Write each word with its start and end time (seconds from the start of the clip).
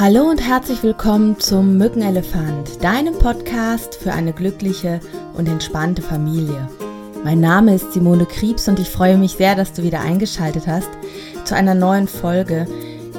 Hallo 0.00 0.30
und 0.30 0.40
herzlich 0.40 0.82
willkommen 0.82 1.38
zum 1.38 1.76
Mückenelefant, 1.76 2.82
deinem 2.82 3.18
Podcast 3.18 3.96
für 3.96 4.14
eine 4.14 4.32
glückliche 4.32 4.98
und 5.34 5.46
entspannte 5.46 6.00
Familie. 6.00 6.70
Mein 7.22 7.40
Name 7.40 7.74
ist 7.74 7.92
Simone 7.92 8.24
Kriebs 8.24 8.66
und 8.66 8.78
ich 8.78 8.88
freue 8.88 9.18
mich 9.18 9.32
sehr, 9.32 9.54
dass 9.56 9.74
du 9.74 9.82
wieder 9.82 10.00
eingeschaltet 10.00 10.66
hast 10.66 10.88
zu 11.44 11.54
einer 11.54 11.74
neuen 11.74 12.08
Folge, 12.08 12.66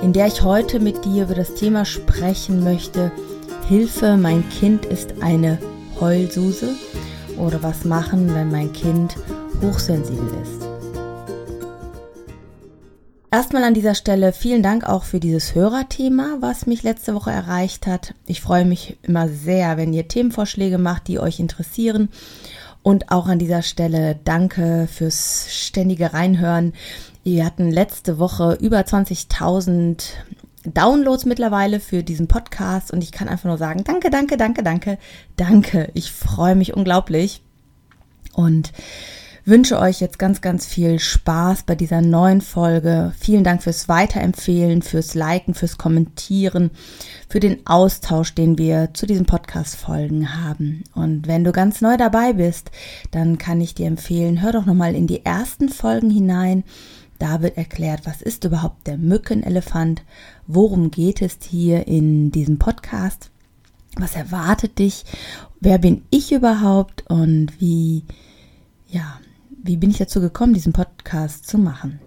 in 0.01 0.11
der 0.11 0.25
ich 0.25 0.41
heute 0.41 0.79
mit 0.79 1.05
dir 1.05 1.25
über 1.25 1.35
das 1.35 1.53
Thema 1.53 1.85
sprechen 1.85 2.63
möchte. 2.63 3.11
Hilfe, 3.67 4.17
mein 4.17 4.49
Kind 4.49 4.87
ist 4.87 5.21
eine 5.21 5.59
Heulsuse 5.99 6.69
oder 7.37 7.61
was 7.61 7.85
machen, 7.85 8.33
wenn 8.33 8.49
mein 8.49 8.73
Kind 8.73 9.17
hochsensibel 9.61 10.31
ist. 10.41 10.70
Erstmal 13.33 13.63
an 13.63 13.73
dieser 13.73 13.95
Stelle 13.95 14.33
vielen 14.33 14.61
Dank 14.61 14.83
auch 14.83 15.05
für 15.05 15.21
dieses 15.21 15.55
Hörerthema, 15.55 16.39
was 16.41 16.67
mich 16.67 16.83
letzte 16.83 17.15
Woche 17.15 17.31
erreicht 17.31 17.87
hat. 17.87 18.13
Ich 18.25 18.41
freue 18.41 18.65
mich 18.65 18.97
immer 19.03 19.29
sehr, 19.29 19.77
wenn 19.77 19.93
ihr 19.93 20.09
Themenvorschläge 20.09 20.77
macht, 20.77 21.07
die 21.07 21.17
euch 21.17 21.39
interessieren. 21.39 22.09
Und 22.83 23.09
auch 23.09 23.27
an 23.27 23.39
dieser 23.39 23.61
Stelle 23.61 24.19
danke 24.25 24.85
fürs 24.91 25.47
ständige 25.49 26.11
Reinhören. 26.11 26.73
Wir 27.23 27.45
hatten 27.45 27.71
letzte 27.71 28.19
Woche 28.19 28.57
über 28.59 28.81
20.000 28.81 30.03
Downloads 30.65 31.23
mittlerweile 31.23 31.79
für 31.79 32.03
diesen 32.03 32.27
Podcast 32.27 32.91
und 32.91 33.01
ich 33.01 33.13
kann 33.13 33.29
einfach 33.29 33.45
nur 33.45 33.57
sagen, 33.57 33.85
danke, 33.85 34.09
danke, 34.09 34.35
danke, 34.35 34.61
danke, 34.61 34.97
danke. 35.37 35.89
Ich 35.93 36.11
freue 36.11 36.55
mich 36.55 36.73
unglaublich. 36.73 37.41
Und 38.33 38.73
wünsche 39.45 39.79
euch 39.79 39.99
jetzt 40.01 40.19
ganz, 40.19 40.41
ganz 40.41 40.65
viel 40.65 40.99
Spaß 40.99 41.63
bei 41.63 41.75
dieser 41.75 42.01
neuen 42.01 42.41
Folge. 42.41 43.13
Vielen 43.19 43.43
Dank 43.43 43.63
fürs 43.63 43.89
Weiterempfehlen, 43.89 44.81
fürs 44.81 45.15
Liken, 45.15 45.53
fürs 45.53 45.77
Kommentieren, 45.77 46.71
für 47.27 47.39
den 47.39 47.65
Austausch, 47.65 48.35
den 48.35 48.57
wir 48.57 48.89
zu 48.93 49.05
diesem 49.05 49.25
Podcast-Folgen 49.25 50.45
haben. 50.45 50.83
Und 50.93 51.27
wenn 51.27 51.43
du 51.43 51.51
ganz 51.51 51.81
neu 51.81 51.97
dabei 51.97 52.33
bist, 52.33 52.71
dann 53.11 53.37
kann 53.37 53.61
ich 53.61 53.73
dir 53.73 53.87
empfehlen, 53.87 54.41
hör 54.41 54.51
doch 54.51 54.65
nochmal 54.65 54.95
in 54.95 55.07
die 55.07 55.25
ersten 55.25 55.69
Folgen 55.69 56.09
hinein. 56.09 56.63
Da 57.17 57.41
wird 57.41 57.57
erklärt, 57.57 58.01
was 58.05 58.21
ist 58.21 58.43
überhaupt 58.45 58.87
der 58.87 58.97
Mückenelefant, 58.97 60.03
worum 60.47 60.89
geht 60.89 61.21
es 61.21 61.37
hier 61.47 61.87
in 61.87 62.31
diesem 62.31 62.57
Podcast, 62.57 63.29
was 63.95 64.15
erwartet 64.15 64.79
dich, 64.79 65.03
wer 65.59 65.77
bin 65.77 66.03
ich 66.09 66.31
überhaupt 66.31 67.03
und 67.09 67.59
wie, 67.59 68.05
ja, 68.87 69.19
wie 69.63 69.77
bin 69.77 69.91
ich 69.91 69.97
dazu 69.97 70.21
gekommen, 70.21 70.53
diesen 70.53 70.73
Podcast 70.73 71.47
zu 71.47 71.57
machen? 71.57 71.99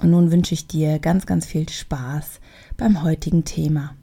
Und 0.00 0.10
nun 0.10 0.30
wünsche 0.30 0.54
ich 0.54 0.66
dir 0.66 0.98
ganz, 0.98 1.26
ganz 1.26 1.46
viel 1.46 1.68
Spaß 1.68 2.40
beim 2.76 3.02
heutigen 3.02 3.44
Thema. 3.44 3.94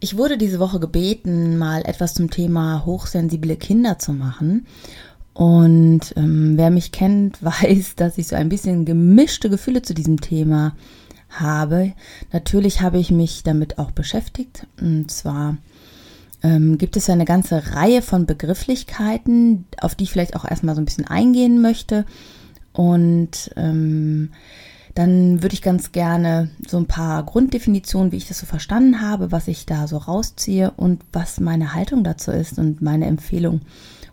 Ich 0.00 0.16
wurde 0.16 0.36
diese 0.36 0.58
Woche 0.58 0.80
gebeten, 0.80 1.56
mal 1.56 1.82
etwas 1.86 2.14
zum 2.14 2.30
Thema 2.30 2.84
hochsensible 2.84 3.56
Kinder 3.56 3.98
zu 3.98 4.12
machen. 4.12 4.66
Und 5.32 6.12
ähm, 6.16 6.56
wer 6.56 6.70
mich 6.70 6.92
kennt, 6.92 7.42
weiß, 7.42 7.96
dass 7.96 8.18
ich 8.18 8.28
so 8.28 8.36
ein 8.36 8.48
bisschen 8.48 8.84
gemischte 8.84 9.50
Gefühle 9.50 9.82
zu 9.82 9.94
diesem 9.94 10.20
Thema 10.20 10.74
habe. 11.30 11.92
Natürlich 12.32 12.80
habe 12.80 12.98
ich 12.98 13.10
mich 13.10 13.42
damit 13.42 13.78
auch 13.78 13.90
beschäftigt. 13.90 14.66
Und 14.80 15.10
zwar 15.10 15.56
ähm, 16.44 16.78
gibt 16.78 16.96
es 16.96 17.06
ja 17.08 17.14
eine 17.14 17.24
ganze 17.24 17.74
Reihe 17.74 18.02
von 18.02 18.26
Begrifflichkeiten, 18.26 19.64
auf 19.80 19.94
die 19.94 20.04
ich 20.04 20.12
vielleicht 20.12 20.36
auch 20.36 20.44
erstmal 20.44 20.74
so 20.74 20.82
ein 20.82 20.84
bisschen 20.84 21.08
eingehen 21.08 21.60
möchte. 21.60 22.04
Und 22.74 23.50
ähm, 23.56 24.30
dann 24.94 25.42
würde 25.42 25.54
ich 25.54 25.62
ganz 25.62 25.90
gerne 25.90 26.50
so 26.68 26.76
ein 26.76 26.86
paar 26.86 27.24
Grunddefinitionen, 27.24 28.12
wie 28.12 28.18
ich 28.18 28.28
das 28.28 28.38
so 28.38 28.46
verstanden 28.46 29.00
habe, 29.00 29.32
was 29.32 29.48
ich 29.48 29.64
da 29.64 29.88
so 29.88 29.96
rausziehe 29.96 30.70
und 30.76 31.02
was 31.12 31.40
meine 31.40 31.74
Haltung 31.74 32.04
dazu 32.04 32.30
ist 32.30 32.58
und 32.58 32.82
meine 32.82 33.06
Empfehlung 33.06 33.62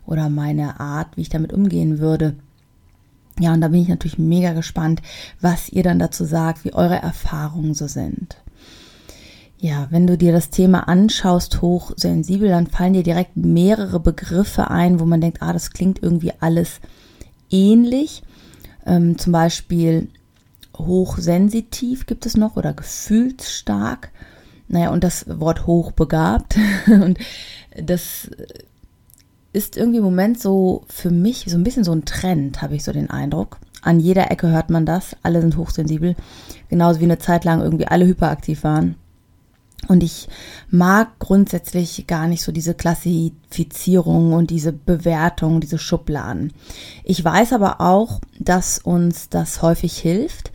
oder 0.06 0.28
meine 0.30 0.80
Art, 0.80 1.16
wie 1.16 1.20
ich 1.20 1.28
damit 1.28 1.52
umgehen 1.52 1.98
würde. 1.98 2.34
Ja, 3.38 3.52
und 3.52 3.60
da 3.60 3.68
bin 3.68 3.82
ich 3.82 3.88
natürlich 3.88 4.18
mega 4.18 4.52
gespannt, 4.54 5.02
was 5.40 5.68
ihr 5.68 5.82
dann 5.82 5.98
dazu 5.98 6.24
sagt, 6.24 6.64
wie 6.64 6.74
eure 6.74 6.96
Erfahrungen 6.96 7.74
so 7.74 7.86
sind. 7.86 8.36
Ja, 9.64 9.86
wenn 9.90 10.08
du 10.08 10.18
dir 10.18 10.32
das 10.32 10.50
Thema 10.50 10.88
anschaust, 10.88 11.62
hochsensibel, 11.62 12.48
dann 12.48 12.66
fallen 12.66 12.94
dir 12.94 13.04
direkt 13.04 13.36
mehrere 13.36 14.00
Begriffe 14.00 14.72
ein, 14.72 14.98
wo 14.98 15.04
man 15.04 15.20
denkt, 15.20 15.40
ah, 15.40 15.52
das 15.52 15.70
klingt 15.70 16.02
irgendwie 16.02 16.32
alles 16.40 16.80
ähnlich. 17.48 18.24
Ähm, 18.84 19.18
zum 19.18 19.32
Beispiel 19.32 20.08
hochsensitiv 20.76 22.06
gibt 22.06 22.26
es 22.26 22.36
noch 22.36 22.56
oder 22.56 22.72
gefühlsstark. 22.72 24.10
Naja, 24.66 24.90
und 24.90 25.04
das 25.04 25.26
Wort 25.28 25.64
hochbegabt. 25.64 26.56
und 26.88 27.18
das 27.80 28.28
ist 29.52 29.76
irgendwie 29.76 29.98
im 29.98 30.04
Moment 30.04 30.40
so 30.40 30.82
für 30.88 31.10
mich 31.10 31.44
so 31.46 31.56
ein 31.56 31.62
bisschen 31.62 31.84
so 31.84 31.92
ein 31.92 32.04
Trend, 32.04 32.62
habe 32.62 32.74
ich 32.74 32.82
so 32.82 32.90
den 32.90 33.10
Eindruck. 33.10 33.58
An 33.80 34.00
jeder 34.00 34.28
Ecke 34.32 34.48
hört 34.48 34.70
man 34.70 34.86
das. 34.86 35.16
Alle 35.22 35.40
sind 35.40 35.56
hochsensibel. 35.56 36.16
Genauso 36.68 36.98
wie 36.98 37.04
eine 37.04 37.18
Zeit 37.20 37.44
lang 37.44 37.60
irgendwie 37.60 37.86
alle 37.86 38.06
hyperaktiv 38.06 38.64
waren. 38.64 38.96
Und 39.88 40.02
ich 40.02 40.28
mag 40.70 41.18
grundsätzlich 41.18 42.06
gar 42.06 42.28
nicht 42.28 42.42
so 42.42 42.52
diese 42.52 42.74
Klassifizierung 42.74 44.32
und 44.32 44.50
diese 44.50 44.72
Bewertung, 44.72 45.60
diese 45.60 45.78
Schubladen. 45.78 46.52
Ich 47.04 47.24
weiß 47.24 47.52
aber 47.52 47.80
auch, 47.80 48.20
dass 48.38 48.78
uns 48.78 49.28
das 49.28 49.60
häufig 49.60 49.98
hilft, 49.98 50.52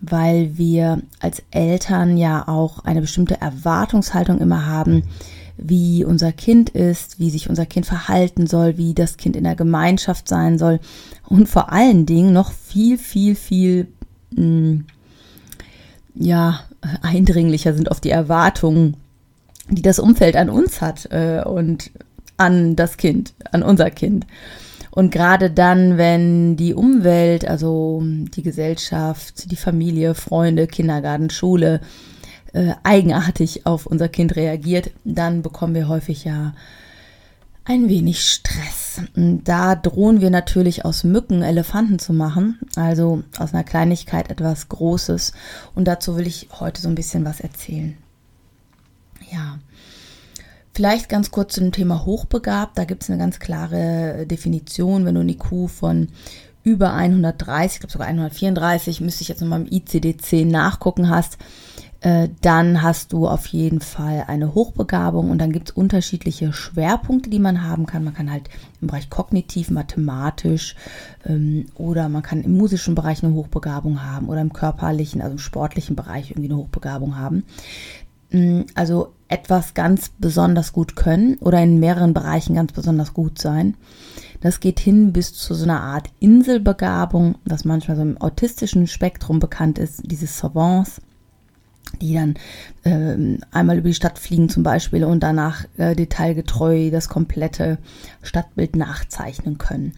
weil 0.00 0.56
wir 0.56 1.02
als 1.20 1.42
Eltern 1.50 2.16
ja 2.16 2.48
auch 2.48 2.80
eine 2.80 3.02
bestimmte 3.02 3.40
Erwartungshaltung 3.40 4.40
immer 4.40 4.66
haben, 4.66 5.04
wie 5.56 6.04
unser 6.04 6.32
Kind 6.32 6.70
ist, 6.70 7.18
wie 7.18 7.30
sich 7.30 7.48
unser 7.48 7.66
Kind 7.66 7.86
verhalten 7.86 8.46
soll, 8.46 8.78
wie 8.78 8.94
das 8.94 9.16
Kind 9.16 9.36
in 9.36 9.44
der 9.44 9.54
Gemeinschaft 9.54 10.28
sein 10.28 10.58
soll 10.58 10.80
und 11.28 11.48
vor 11.48 11.72
allen 11.72 12.06
Dingen 12.06 12.32
noch 12.32 12.52
viel, 12.52 12.98
viel, 12.98 13.34
viel 13.34 13.88
mh, 14.32 14.42
hm, 14.42 14.86
ja, 16.14 16.60
eindringlicher 17.02 17.74
sind 17.74 17.90
auf 17.90 18.00
die 18.00 18.10
Erwartungen, 18.10 18.96
die 19.68 19.82
das 19.82 19.98
Umfeld 19.98 20.36
an 20.36 20.50
uns 20.50 20.80
hat 20.80 21.08
äh, 21.10 21.42
und 21.44 21.90
an 22.36 22.76
das 22.76 22.96
Kind, 22.96 23.34
an 23.50 23.62
unser 23.62 23.90
Kind. 23.90 24.26
Und 24.90 25.10
gerade 25.10 25.50
dann, 25.50 25.96
wenn 25.96 26.56
die 26.56 26.74
Umwelt, 26.74 27.46
also 27.46 28.02
die 28.04 28.42
Gesellschaft, 28.42 29.50
die 29.50 29.56
Familie, 29.56 30.14
Freunde, 30.14 30.66
Kindergarten, 30.66 31.30
Schule 31.30 31.80
äh, 32.52 32.74
eigenartig 32.82 33.64
auf 33.64 33.86
unser 33.86 34.08
Kind 34.08 34.36
reagiert, 34.36 34.90
dann 35.04 35.40
bekommen 35.40 35.74
wir 35.74 35.88
häufig 35.88 36.24
ja 36.24 36.52
ein 37.64 37.88
wenig 37.88 38.24
Stress. 38.24 39.00
Da 39.14 39.74
drohen 39.74 40.20
wir 40.20 40.30
natürlich 40.30 40.84
aus 40.84 41.04
Mücken 41.04 41.42
Elefanten 41.42 41.98
zu 41.98 42.12
machen, 42.12 42.58
also 42.76 43.22
aus 43.38 43.54
einer 43.54 43.64
Kleinigkeit 43.64 44.30
etwas 44.30 44.68
Großes. 44.68 45.32
Und 45.74 45.86
dazu 45.86 46.16
will 46.16 46.26
ich 46.26 46.48
heute 46.58 46.80
so 46.80 46.88
ein 46.88 46.94
bisschen 46.94 47.24
was 47.24 47.40
erzählen. 47.40 47.96
Ja, 49.30 49.58
vielleicht 50.74 51.08
ganz 51.08 51.30
kurz 51.30 51.54
zu 51.54 51.60
dem 51.60 51.72
Thema 51.72 52.04
hochbegabt. 52.04 52.76
Da 52.76 52.84
gibt 52.84 53.04
es 53.04 53.10
eine 53.10 53.18
ganz 53.18 53.38
klare 53.38 54.26
Definition, 54.26 55.04
wenn 55.04 55.14
du 55.14 55.20
eine 55.20 55.32
IQ 55.32 55.70
von 55.70 56.08
über 56.64 56.92
130, 56.92 57.74
ich 57.74 57.80
glaube 57.80 57.92
sogar 57.92 58.08
134, 58.08 59.00
müsste 59.00 59.22
ich 59.22 59.28
jetzt 59.28 59.40
nochmal 59.40 59.62
im 59.62 59.68
ICD-10 59.68 60.46
nachgucken 60.46 61.08
hast, 61.08 61.38
dann 62.40 62.82
hast 62.82 63.12
du 63.12 63.28
auf 63.28 63.46
jeden 63.46 63.80
Fall 63.80 64.24
eine 64.26 64.54
Hochbegabung 64.54 65.30
und 65.30 65.38
dann 65.38 65.52
gibt 65.52 65.70
es 65.70 65.76
unterschiedliche 65.76 66.52
Schwerpunkte, 66.52 67.30
die 67.30 67.38
man 67.38 67.62
haben 67.62 67.86
kann. 67.86 68.02
Man 68.02 68.14
kann 68.14 68.30
halt 68.30 68.50
im 68.80 68.88
Bereich 68.88 69.08
kognitiv, 69.08 69.70
mathematisch 69.70 70.74
ähm, 71.24 71.66
oder 71.76 72.08
man 72.08 72.22
kann 72.22 72.42
im 72.42 72.56
musischen 72.56 72.96
Bereich 72.96 73.22
eine 73.22 73.34
Hochbegabung 73.34 74.02
haben 74.02 74.28
oder 74.28 74.40
im 74.40 74.52
körperlichen, 74.52 75.22
also 75.22 75.34
im 75.34 75.38
sportlichen 75.38 75.94
Bereich 75.94 76.32
irgendwie 76.32 76.50
eine 76.50 76.58
Hochbegabung 76.58 77.16
haben. 77.16 77.44
Mm, 78.32 78.62
also 78.74 79.12
etwas 79.28 79.74
ganz 79.74 80.10
besonders 80.18 80.72
gut 80.72 80.96
können 80.96 81.36
oder 81.36 81.62
in 81.62 81.78
mehreren 81.78 82.14
Bereichen 82.14 82.56
ganz 82.56 82.72
besonders 82.72 83.14
gut 83.14 83.38
sein. 83.38 83.76
Das 84.40 84.58
geht 84.58 84.80
hin 84.80 85.12
bis 85.12 85.34
zu 85.34 85.54
so 85.54 85.62
einer 85.62 85.80
Art 85.80 86.10
Inselbegabung, 86.18 87.36
das 87.44 87.64
manchmal 87.64 87.96
so 87.96 88.02
im 88.02 88.20
autistischen 88.20 88.88
Spektrum 88.88 89.38
bekannt 89.38 89.78
ist, 89.78 90.02
dieses 90.04 90.36
Savants 90.36 91.00
die 92.00 92.14
dann 92.14 92.34
äh, 92.84 93.38
einmal 93.50 93.78
über 93.78 93.88
die 93.88 93.94
Stadt 93.94 94.18
fliegen 94.18 94.48
zum 94.48 94.62
Beispiel 94.62 95.04
und 95.04 95.20
danach 95.20 95.64
äh, 95.76 95.94
detailgetreu 95.94 96.90
das 96.90 97.08
komplette 97.08 97.78
Stadtbild 98.22 98.76
nachzeichnen 98.76 99.58
können. 99.58 99.94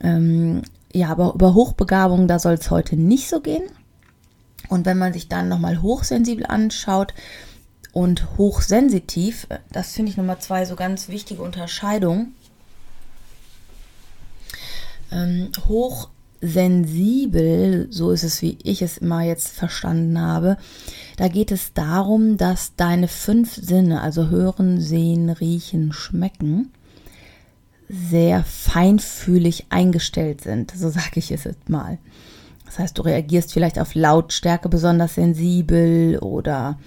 Ähm, 0.00 0.62
ja, 0.92 1.08
aber 1.08 1.34
über 1.34 1.54
Hochbegabung, 1.54 2.28
da 2.28 2.38
soll 2.38 2.54
es 2.54 2.70
heute 2.70 2.96
nicht 2.96 3.28
so 3.28 3.40
gehen. 3.40 3.64
Und 4.68 4.86
wenn 4.86 4.98
man 4.98 5.12
sich 5.12 5.28
dann 5.28 5.48
nochmal 5.48 5.82
hochsensibel 5.82 6.46
anschaut 6.46 7.14
und 7.92 8.36
hochsensitiv, 8.36 9.46
äh, 9.48 9.58
das 9.72 9.92
finde 9.92 10.10
ich 10.10 10.16
nochmal 10.16 10.38
zwei 10.38 10.64
so 10.64 10.76
ganz 10.76 11.08
wichtige 11.08 11.42
Unterscheidungen. 11.42 12.34
Ähm, 15.12 15.50
hoch 15.68 16.08
hochsensibel, 16.46 17.88
so 17.90 18.10
ist 18.10 18.22
es, 18.22 18.40
wie 18.42 18.58
ich 18.62 18.82
es 18.82 18.98
immer 18.98 19.22
jetzt 19.22 19.48
verstanden 19.48 20.20
habe, 20.20 20.56
da 21.16 21.28
geht 21.28 21.50
es 21.50 21.72
darum, 21.72 22.36
dass 22.36 22.74
deine 22.76 23.08
fünf 23.08 23.54
Sinne, 23.54 24.00
also 24.00 24.28
hören, 24.28 24.80
sehen, 24.80 25.30
riechen, 25.30 25.92
schmecken, 25.92 26.72
sehr 27.88 28.44
feinfühlig 28.44 29.66
eingestellt 29.70 30.42
sind. 30.42 30.72
So 30.72 30.90
sage 30.90 31.16
ich 31.16 31.30
es 31.30 31.44
jetzt 31.44 31.68
mal. 31.68 31.98
Das 32.64 32.78
heißt, 32.80 32.98
du 32.98 33.02
reagierst 33.02 33.52
vielleicht 33.52 33.78
auf 33.78 33.94
Lautstärke 33.94 34.68
besonders 34.68 35.14
sensibel 35.14 36.18
oder 36.18 36.78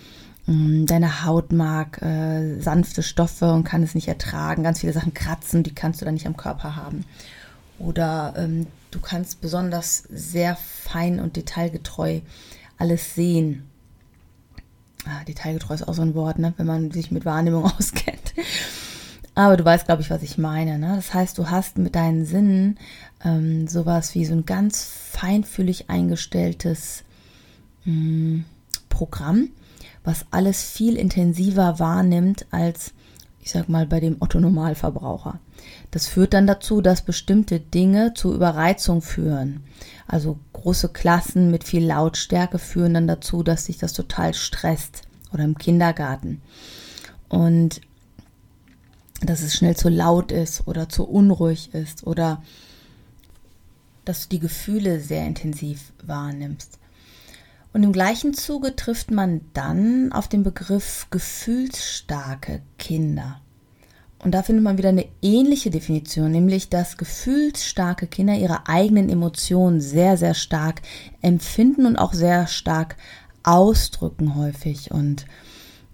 mh, 0.46 0.54
mm, 0.54 0.86
deine 0.88 1.26
Haut 1.26 1.54
mag 1.54 2.02
äh, 2.02 2.60
sanfte 2.60 3.02
Stoffe 3.02 3.54
und 3.54 3.64
kann 3.64 3.82
es 3.82 3.96
nicht 3.96 4.10
ertragen. 4.10 4.64
Ganz 4.64 4.82
viele 4.82 4.92
Sachen 4.92 5.14
kratzen, 5.14 5.64
die 5.64 5.74
kannst 5.74 6.02
du 6.02 6.06
dann 6.06 6.16
nicht 6.16 6.28
am 6.28 6.36
Körper 6.36 6.76
haben. 6.76 7.06
Oder 7.80 8.34
ähm, 8.38 8.68
du 8.92 9.00
kannst 9.00 9.42
besonders 9.42 10.04
sehr 10.10 10.56
fein 10.56 11.20
und 11.20 11.36
detailgetreu 11.36 12.22
alles 12.78 13.16
sehen. 13.16 13.64
Ah, 15.06 15.24
detailgetreu 15.26 15.74
ist 15.74 15.88
auch 15.88 15.94
so 15.94 16.02
ein 16.02 16.16
Wort, 16.16 16.40
ne? 16.40 16.54
wenn 16.58 16.66
man 16.66 16.92
sich 16.92 17.12
mit 17.12 17.26
Wahrnehmung 17.26 17.66
auskennt. 17.78 18.34
Aber 19.36 19.56
du 19.56 19.64
weißt, 19.64 19.86
glaube 19.86 20.02
ich, 20.02 20.10
was 20.10 20.24
ich 20.24 20.38
meine. 20.38 20.78
Ne? 20.78 20.96
Das 20.96 21.14
heißt, 21.14 21.38
du 21.38 21.50
hast 21.50 21.78
mit 21.78 21.96
deinen 21.96 22.26
Sinnen 22.26 22.78
ähm, 23.24 23.68
sowas 23.68 24.16
wie 24.16 24.26
so 24.26 24.34
ein 24.34 24.46
ganz 24.46 24.84
feinfühlig 24.84 25.90
eingestelltes 25.90 27.04
mh, 27.86 27.94
hm, 27.94 28.46
Programm, 28.90 29.50
was 30.04 30.26
alles 30.32 30.64
viel 30.64 30.98
intensiver 30.98 31.80
wahrnimmt 31.80 32.48
als, 32.52 32.92
ich 33.42 33.52
sag 33.52 33.70
mal, 33.70 33.86
bei 33.86 34.00
dem 34.00 34.18
Otto-Normalverbraucher. 34.20 35.40
Das 35.92 36.08
führt 36.08 36.34
dann 36.34 36.48
dazu, 36.48 36.82
dass 36.82 37.02
bestimmte 37.02 37.60
Dinge 37.60 38.14
zu 38.14 38.34
Überreizung 38.34 39.02
führen. 39.02 39.64
Also 40.08 40.40
große 40.54 40.90
Klassen 40.90 41.52
mit 41.52 41.64
viel 41.64 41.86
Lautstärke 41.86 42.60
führen 42.60 42.94
dann 42.94 43.08
dazu, 43.08 43.44
dass 43.44 43.66
sich 43.66 43.78
das 43.78 43.94
total 43.94 44.34
stresst 44.34 45.04
oder 45.32 45.44
im 45.44 45.58
Kindergarten. 45.58 46.42
Und 47.28 47.82
dass 49.22 49.42
es 49.42 49.54
schnell 49.54 49.76
zu 49.76 49.90
laut 49.90 50.32
ist 50.32 50.68
oder 50.68 50.90
zu 50.90 51.04
unruhig 51.04 51.74
ist 51.74 52.06
oder 52.06 52.42
dass 54.06 54.24
du 54.24 54.30
die 54.30 54.40
Gefühle 54.40 55.00
sehr 55.00 55.26
intensiv 55.26 55.92
wahrnimmst. 56.04 56.80
Und 57.74 57.84
im 57.84 57.94
gleichen 57.94 58.34
Zuge 58.34 58.76
trifft 58.76 59.12
man 59.12 59.42
dann 59.54 60.12
auf 60.12 60.28
den 60.28 60.44
Begriff 60.44 61.08
gefühlsstarke 61.12 62.62
Kinder. 62.80 63.42
Und 64.22 64.32
da 64.32 64.44
findet 64.44 64.64
man 64.64 64.78
wieder 64.78 64.90
eine 64.90 65.06
ähnliche 65.22 65.70
Definition, 65.70 66.32
nämlich 66.32 66.70
dass 66.70 66.98
gefühlsstarke 66.98 68.08
Kinder 68.08 68.36
ihre 68.36 68.68
eigenen 68.68 69.10
Emotionen 69.10 69.80
sehr, 69.80 70.18
sehr 70.18 70.34
stark 70.34 70.82
empfinden 71.22 71.86
und 71.86 71.96
auch 71.96 72.14
sehr 72.14 72.48
stark 72.48 72.98
ausdrücken 73.44 74.36
häufig. 74.36 74.92
Und 74.92 75.26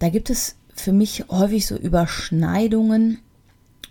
da 0.00 0.08
gibt 0.08 0.30
es 0.30 0.56
für 0.74 0.92
mich 0.92 1.24
häufig 1.30 1.66
so 1.66 1.76
Überschneidungen, 1.76 3.18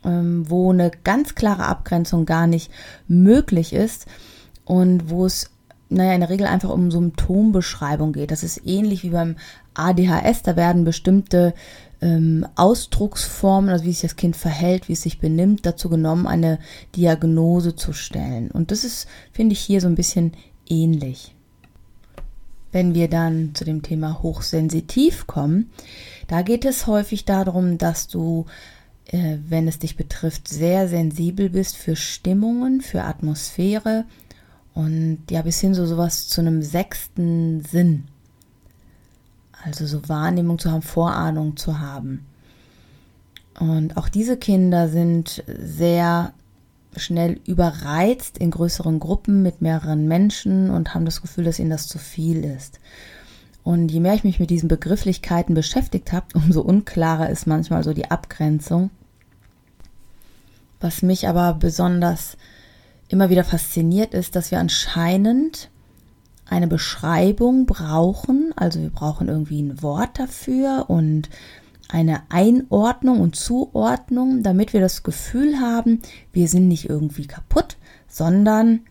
ähm, 0.03 0.49
wo 0.49 0.71
eine 0.71 0.91
ganz 1.03 1.35
klare 1.35 1.65
Abgrenzung 1.65 2.25
gar 2.25 2.45
nicht 2.45 2.71
möglich 3.07 3.71
ist 3.71 4.05
und 4.65 5.09
wo 5.09 5.25
es 5.25 5.49
naja, 5.87 6.13
in 6.13 6.21
der 6.21 6.29
Regel 6.29 6.47
einfach 6.47 6.71
um 6.71 6.91
Symptombeschreibung 6.91 8.11
geht. 8.11 8.31
Das 8.31 8.43
ist 8.43 8.65
ähnlich 8.65 9.03
wie 9.03 9.11
beim 9.11 9.35
ADHS. 9.75 10.41
Da 10.43 10.55
werden 10.55 10.83
bestimmte 10.83 11.53
ähm, 12.01 12.45
Ausdrucksformen, 12.55 13.69
also 13.69 13.85
wie 13.85 13.91
sich 13.91 14.01
das 14.01 14.15
Kind 14.15 14.35
verhält, 14.35 14.89
wie 14.89 14.93
es 14.93 15.01
sich 15.01 15.19
benimmt, 15.19 15.65
dazu 15.65 15.89
genommen, 15.89 16.27
eine 16.27 16.59
Diagnose 16.95 17.75
zu 17.75 17.93
stellen. 17.93 18.51
Und 18.51 18.71
das 18.71 18.83
ist, 18.83 19.07
finde 19.31 19.53
ich, 19.53 19.59
hier 19.59 19.81
so 19.81 19.87
ein 19.87 19.95
bisschen 19.95 20.33
ähnlich. 20.67 21.33
Wenn 22.71 22.93
wir 22.93 23.07
dann 23.07 23.55
zu 23.55 23.63
dem 23.63 23.81
Thema 23.81 24.21
hochsensitiv 24.21 25.27
kommen, 25.27 25.71
da 26.27 26.41
geht 26.41 26.65
es 26.65 26.87
häufig 26.87 27.23
darum, 27.23 27.77
dass 27.77 28.07
du, 28.07 28.45
äh, 29.07 29.37
wenn 29.47 29.67
es 29.67 29.79
dich 29.79 29.95
betrifft, 29.95 30.47
sehr 30.47 30.87
sensibel 30.89 31.49
bist 31.49 31.77
für 31.77 31.95
Stimmungen, 31.95 32.81
für 32.81 33.03
Atmosphäre 33.03 34.05
und 34.73 35.19
ja, 35.29 35.41
bis 35.41 35.61
hin 35.61 35.73
so 35.73 35.85
sowas 35.85 36.27
zu 36.27 36.41
einem 36.41 36.61
sechsten 36.61 37.61
Sinn. 37.63 38.09
Also 39.65 39.87
so 39.87 40.07
Wahrnehmung 40.07 40.59
zu 40.59 40.71
haben, 40.71 40.83
Vorahnung 40.83 41.57
zu 41.57 41.79
haben. 41.79 42.25
Und 43.59 43.97
auch 43.97 44.09
diese 44.09 44.37
Kinder 44.37 44.89
sind 44.89 45.43
sehr 45.47 46.33
schnell 46.95 47.39
überreizt 47.45 48.37
in 48.37 48.51
größeren 48.51 48.99
Gruppen 48.99 49.41
mit 49.41 49.61
mehreren 49.61 50.07
Menschen 50.07 50.69
und 50.69 50.93
haben 50.93 51.05
das 51.05 51.21
Gefühl, 51.21 51.45
dass 51.45 51.59
ihnen 51.59 51.71
das 51.71 51.87
zu 51.87 51.97
viel 51.97 52.45
ist. 52.45 52.79
Und 53.63 53.91
je 53.91 53.99
mehr 53.99 54.13
ich 54.13 54.23
mich 54.23 54.39
mit 54.39 54.51
diesen 54.51 54.69
Begrifflichkeiten 54.69 55.55
beschäftigt 55.55 56.11
habe, 56.11 56.27
umso 56.35 56.61
unklarer 56.61 57.29
ist 57.29 57.47
manchmal 57.47 57.83
so 57.83 57.93
die 57.93 58.11
Abgrenzung. 58.11 58.91
Was 60.79 61.01
mich 61.01 61.27
aber 61.27 61.53
besonders 61.55 62.37
immer 63.07 63.29
wieder 63.29 63.43
fasziniert 63.43 64.13
ist, 64.13 64.35
dass 64.35 64.51
wir 64.51 64.59
anscheinend 64.59 65.69
eine 66.47 66.67
Beschreibung 66.67 67.65
brauchen. 67.65 68.53
Also 68.55 68.81
wir 68.81 68.89
brauchen 68.89 69.27
irgendwie 69.27 69.61
ein 69.61 69.81
Wort 69.81 70.19
dafür 70.19 70.85
und 70.87 71.29
eine 71.89 72.23
Einordnung 72.29 73.19
und 73.19 73.35
Zuordnung, 73.35 74.43
damit 74.43 74.73
wir 74.73 74.81
das 74.81 75.03
Gefühl 75.03 75.59
haben, 75.59 76.01
wir 76.33 76.47
sind 76.47 76.67
nicht 76.67 76.89
irgendwie 76.89 77.27
kaputt, 77.27 77.77
sondern 78.07 78.81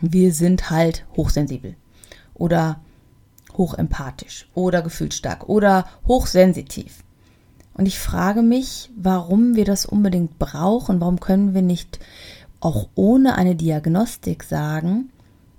wir 0.00 0.32
sind 0.32 0.70
halt 0.70 1.04
hochsensibel 1.16 1.76
oder 2.34 2.80
hochempathisch 3.56 4.48
oder 4.54 4.82
gefühlsstark 4.82 5.48
oder 5.48 5.86
hochsensitiv. 6.06 7.02
Und 7.74 7.86
ich 7.86 7.98
frage 7.98 8.42
mich, 8.42 8.90
warum 8.96 9.54
wir 9.54 9.64
das 9.64 9.86
unbedingt 9.86 10.38
brauchen, 10.38 11.00
warum 11.00 11.20
können 11.20 11.54
wir 11.54 11.62
nicht 11.62 12.00
auch 12.60 12.88
ohne 12.94 13.34
eine 13.34 13.56
Diagnostik 13.56 14.44
sagen, 14.44 15.10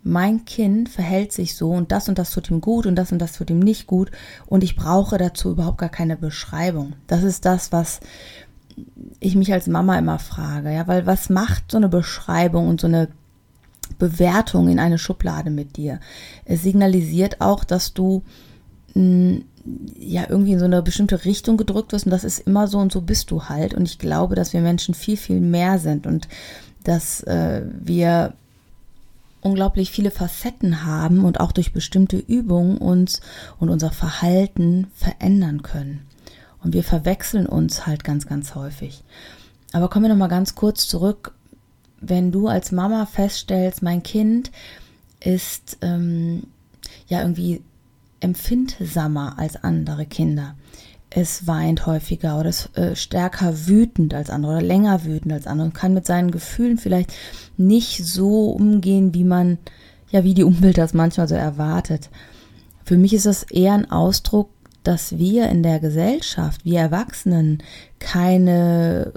mein 0.04 0.44
Kind 0.44 0.90
verhält 0.90 1.32
sich 1.32 1.56
so 1.56 1.72
und 1.72 1.92
das 1.92 2.10
und 2.10 2.20
das 2.20 2.32
tut 2.32 2.50
ihm 2.52 2.60
gut 2.60 2.86
und 2.86 2.96
das 2.96 3.12
und 3.12 3.20
das 3.20 3.34
tut 3.34 3.50
ihm 3.50 3.60
nicht 3.60 3.88
gut 3.88 4.12
und 4.46 4.64
ich 4.64 4.76
brauche 4.76 5.18
dazu 5.18 5.52
überhaupt 5.52 5.78
gar 5.78 5.90
keine 5.90 6.18
Beschreibung. 6.18 6.94
Das 7.08 7.24
ist 7.24 7.46
das, 7.46 7.72
was 7.72 8.02
ich 9.20 9.36
mich 9.36 9.54
als 9.54 9.68
Mama 9.68 9.98
immer 9.98 10.20
frage, 10.20 10.74
ja, 10.74 10.88
weil 10.88 11.06
was 11.06 11.30
macht 11.30 11.72
so 11.72 11.78
eine 11.78 11.90
Beschreibung 11.90 12.68
und 12.68 12.82
so 12.82 12.88
eine 12.88 13.08
Bewertung 13.98 14.68
in 14.68 14.80
eine 14.80 14.98
Schublade 14.98 15.50
mit 15.50 15.78
dir? 15.78 16.00
Es 16.44 16.64
signalisiert 16.64 17.40
auch, 17.40 17.64
dass 17.64 17.94
du 17.94 18.24
mh, 18.96 19.02
mm, 19.02 19.46
ja 19.98 20.26
irgendwie 20.28 20.52
in 20.52 20.60
so 20.60 20.66
eine 20.66 20.82
bestimmte 20.82 21.24
Richtung 21.24 21.56
gedrückt 21.56 21.94
wirst 21.94 22.06
und 22.06 22.12
das 22.12 22.26
ist 22.26 22.40
immer 22.40 22.68
so 22.68 22.80
und 22.80 22.92
so 22.92 23.00
bist 23.00 23.32
du 23.32 23.46
halt 23.46 23.74
und 23.74 23.88
ich 23.88 24.00
glaube, 24.00 24.36
dass 24.36 24.52
wir 24.52 24.60
Menschen 24.60 24.94
viel 24.94 25.16
viel 25.16 25.40
mehr 25.40 25.80
sind 25.80 26.06
und 26.06 26.28
dass 26.84 27.24
äh, 27.24 27.62
wir 27.80 28.34
unglaublich 29.44 29.92
viele 29.92 30.12
Facetten 30.12 30.86
haben 30.86 31.26
und 31.26 31.40
auch 31.40 31.52
durch 31.52 31.74
bestimmte 31.74 32.18
Übungen 32.18 32.78
uns 32.78 33.22
und 33.60 33.70
unser 33.70 33.92
Verhalten 33.92 34.88
verändern 34.94 35.62
können. 35.62 36.06
Und 36.64 36.74
wir 36.74 36.84
verwechseln 36.84 37.46
uns 37.46 37.86
halt 37.86 38.04
ganz, 38.04 38.26
ganz 38.26 38.56
häufig. 38.56 39.04
Aber 39.74 39.90
kommen 39.90 40.06
wir 40.06 40.10
noch 40.10 40.18
mal 40.18 40.28
ganz 40.28 40.56
kurz 40.56 40.88
zurück. 40.88 41.34
Wenn 42.00 42.32
du 42.32 42.48
als 42.48 42.72
Mama 42.72 43.06
feststellst, 43.06 43.82
mein 43.82 44.04
Kind 44.04 44.52
ist 45.20 45.78
ähm, 45.82 46.44
ja 47.08 47.22
irgendwie 47.22 47.62
empfindsamer 48.20 49.38
als 49.38 49.58
andere 49.64 50.06
Kinder, 50.06 50.56
es 51.16 51.46
weint 51.48 51.86
häufiger 51.86 52.40
oder 52.40 52.50
ist 52.50 52.76
äh, 52.78 52.96
stärker 52.96 53.68
wütend 53.68 54.14
als 54.14 54.30
andere 54.30 54.54
oder 54.54 54.62
länger 54.62 55.06
wütend 55.06 55.34
als 55.34 55.48
andere 55.48 55.68
und 55.68 55.74
kann 55.74 55.94
mit 55.94 56.06
seinen 56.06 56.32
Gefühlen 56.32 56.78
vielleicht 56.78 57.14
nicht 57.56 58.04
so 58.04 58.50
umgehen, 58.50 59.14
wie 59.14 59.24
man, 59.24 59.60
ja, 60.10 60.24
wie 60.24 60.34
die 60.34 60.44
Umwelt 60.44 60.78
das 60.78 60.94
manchmal 60.94 61.28
so 61.28 61.36
erwartet. 61.36 62.10
Für 62.84 62.98
mich 62.98 63.14
ist 63.14 63.26
das 63.26 63.44
eher 63.44 63.74
ein 63.74 63.92
Ausdruck, 63.92 64.50
dass 64.84 65.18
wir 65.18 65.50
in 65.50 65.64
der 65.64 65.80
Gesellschaft, 65.80 66.66
wir 66.66 66.80
Erwachsenen, 66.80 67.64
keine, 68.00 69.14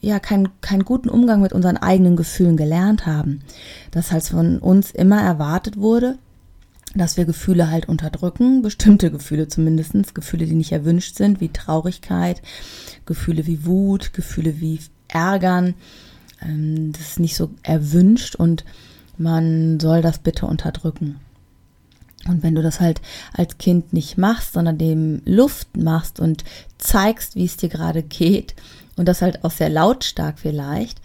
ja, 0.00 0.18
keinen 0.18 0.48
keinen 0.60 0.84
guten 0.84 1.08
Umgang 1.08 1.40
mit 1.40 1.52
unseren 1.52 1.76
eigenen 1.76 2.16
Gefühlen 2.16 2.56
gelernt 2.56 3.06
haben. 3.06 3.42
Dass 3.90 4.10
halt 4.10 4.24
von 4.24 4.58
uns 4.58 4.90
immer 4.90 5.20
erwartet 5.20 5.76
wurde, 5.76 6.18
dass 6.94 7.16
wir 7.16 7.24
Gefühle 7.24 7.70
halt 7.70 7.88
unterdrücken, 7.88 8.62
bestimmte 8.62 9.10
Gefühle 9.10 9.48
zumindest, 9.48 10.14
Gefühle, 10.14 10.46
die 10.46 10.54
nicht 10.54 10.72
erwünscht 10.72 11.16
sind, 11.16 11.40
wie 11.40 11.48
Traurigkeit, 11.48 12.40
Gefühle 13.06 13.46
wie 13.46 13.66
Wut, 13.66 14.12
Gefühle 14.12 14.60
wie 14.60 14.78
Ärgern. 15.08 15.74
Ähm, 16.42 16.92
das 16.92 17.02
ist 17.02 17.20
nicht 17.20 17.36
so 17.36 17.50
erwünscht 17.62 18.36
und 18.36 18.64
man 19.16 19.78
soll 19.80 20.02
das 20.02 20.18
bitte 20.18 20.46
unterdrücken. 20.46 21.20
Und 22.26 22.42
wenn 22.42 22.54
du 22.54 22.62
das 22.62 22.80
halt 22.80 23.02
als 23.32 23.58
Kind 23.58 23.92
nicht 23.92 24.16
machst, 24.16 24.54
sondern 24.54 24.78
dem 24.78 25.20
Luft 25.24 25.76
machst 25.76 26.20
und 26.20 26.44
zeigst, 26.78 27.34
wie 27.34 27.44
es 27.44 27.56
dir 27.56 27.68
gerade 27.68 28.02
geht 28.02 28.54
und 28.96 29.06
das 29.06 29.20
halt 29.20 29.44
auch 29.44 29.50
sehr 29.50 29.68
lautstark 29.68 30.38
vielleicht, 30.38 31.00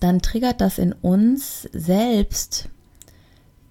dann 0.00 0.20
triggert 0.20 0.60
das 0.60 0.78
in 0.78 0.92
uns 0.92 1.68
selbst 1.72 2.68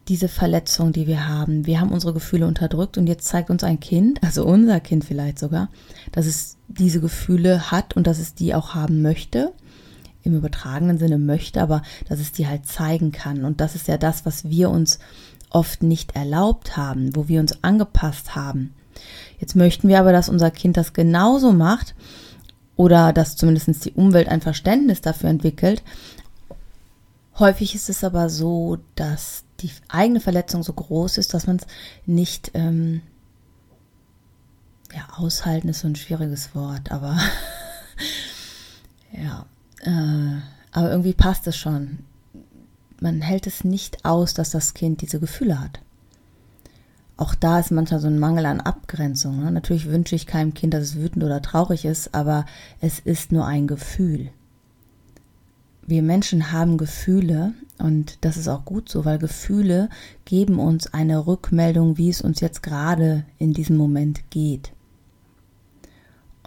diese 0.07 0.27
Verletzung, 0.27 0.91
die 0.91 1.07
wir 1.07 1.27
haben. 1.27 1.65
Wir 1.65 1.79
haben 1.79 1.91
unsere 1.91 2.13
Gefühle 2.13 2.47
unterdrückt 2.47 2.97
und 2.97 3.07
jetzt 3.07 3.27
zeigt 3.27 3.49
uns 3.49 3.63
ein 3.63 3.79
Kind, 3.79 4.21
also 4.23 4.45
unser 4.45 4.79
Kind 4.79 5.05
vielleicht 5.05 5.39
sogar, 5.39 5.69
dass 6.11 6.25
es 6.25 6.57
diese 6.67 6.99
Gefühle 6.99 7.71
hat 7.71 7.95
und 7.95 8.07
dass 8.07 8.19
es 8.19 8.33
die 8.33 8.53
auch 8.53 8.75
haben 8.75 9.01
möchte. 9.01 9.53
Im 10.23 10.35
übertragenen 10.35 10.97
Sinne 10.97 11.17
möchte, 11.17 11.61
aber 11.61 11.81
dass 12.07 12.19
es 12.19 12.31
die 12.31 12.47
halt 12.47 12.65
zeigen 12.65 13.11
kann. 13.11 13.43
Und 13.43 13.61
das 13.61 13.75
ist 13.75 13.87
ja 13.87 13.97
das, 13.97 14.25
was 14.25 14.49
wir 14.49 14.69
uns 14.69 14.99
oft 15.49 15.83
nicht 15.83 16.15
erlaubt 16.15 16.77
haben, 16.77 17.15
wo 17.15 17.27
wir 17.27 17.39
uns 17.39 17.63
angepasst 17.63 18.35
haben. 18.35 18.73
Jetzt 19.39 19.55
möchten 19.55 19.87
wir 19.87 19.99
aber, 19.99 20.11
dass 20.11 20.29
unser 20.29 20.51
Kind 20.51 20.77
das 20.77 20.93
genauso 20.93 21.51
macht 21.51 21.95
oder 22.75 23.13
dass 23.13 23.35
zumindest 23.35 23.85
die 23.85 23.91
Umwelt 23.91 24.27
ein 24.27 24.41
Verständnis 24.41 25.01
dafür 25.01 25.29
entwickelt. 25.29 25.83
Häufig 27.39 27.75
ist 27.75 27.89
es 27.89 28.03
aber 28.03 28.29
so, 28.29 28.77
dass 28.95 29.43
die 29.63 29.71
eigene 29.87 30.19
Verletzung 30.19 30.61
so 30.63 30.73
groß 30.73 31.17
ist, 31.17 31.33
dass 31.33 31.47
man 31.47 31.57
es 31.57 31.67
nicht 32.05 32.51
ähm, 32.53 33.01
ja, 34.93 35.07
aushalten 35.17 35.69
ist 35.69 35.79
so 35.79 35.87
ein 35.87 35.95
schwieriges 35.95 36.53
Wort, 36.53 36.91
aber 36.91 37.17
ja, 39.11 39.45
äh, 39.81 40.41
aber 40.71 40.91
irgendwie 40.91 41.13
passt 41.13 41.47
es 41.47 41.57
schon. 41.57 41.99
Man 42.99 43.21
hält 43.21 43.47
es 43.47 43.63
nicht 43.63 44.05
aus, 44.05 44.33
dass 44.33 44.51
das 44.51 44.73
Kind 44.73 45.01
diese 45.01 45.19
Gefühle 45.19 45.59
hat. 45.59 45.79
Auch 47.15 47.35
da 47.35 47.59
ist 47.59 47.71
manchmal 47.71 47.99
so 47.99 48.07
ein 48.07 48.19
Mangel 48.19 48.45
an 48.45 48.61
Abgrenzung. 48.61 49.43
Ne? 49.43 49.51
Natürlich 49.51 49.87
wünsche 49.87 50.15
ich 50.15 50.25
keinem 50.25 50.53
Kind, 50.53 50.73
dass 50.73 50.83
es 50.83 50.95
wütend 50.95 51.23
oder 51.23 51.41
traurig 51.41 51.85
ist, 51.85 52.15
aber 52.15 52.45
es 52.81 52.99
ist 52.99 53.31
nur 53.31 53.45
ein 53.45 53.67
Gefühl 53.67 54.31
wir 55.87 56.01
Menschen 56.01 56.51
haben 56.51 56.77
Gefühle 56.77 57.53
und 57.79 58.17
das 58.21 58.37
ist 58.37 58.47
auch 58.47 58.65
gut 58.65 58.89
so, 58.89 59.05
weil 59.05 59.19
Gefühle 59.19 59.89
geben 60.25 60.59
uns 60.59 60.93
eine 60.93 61.27
Rückmeldung, 61.27 61.97
wie 61.97 62.09
es 62.09 62.21
uns 62.21 62.39
jetzt 62.39 62.63
gerade 62.63 63.25
in 63.39 63.53
diesem 63.53 63.77
Moment 63.77 64.29
geht. 64.29 64.71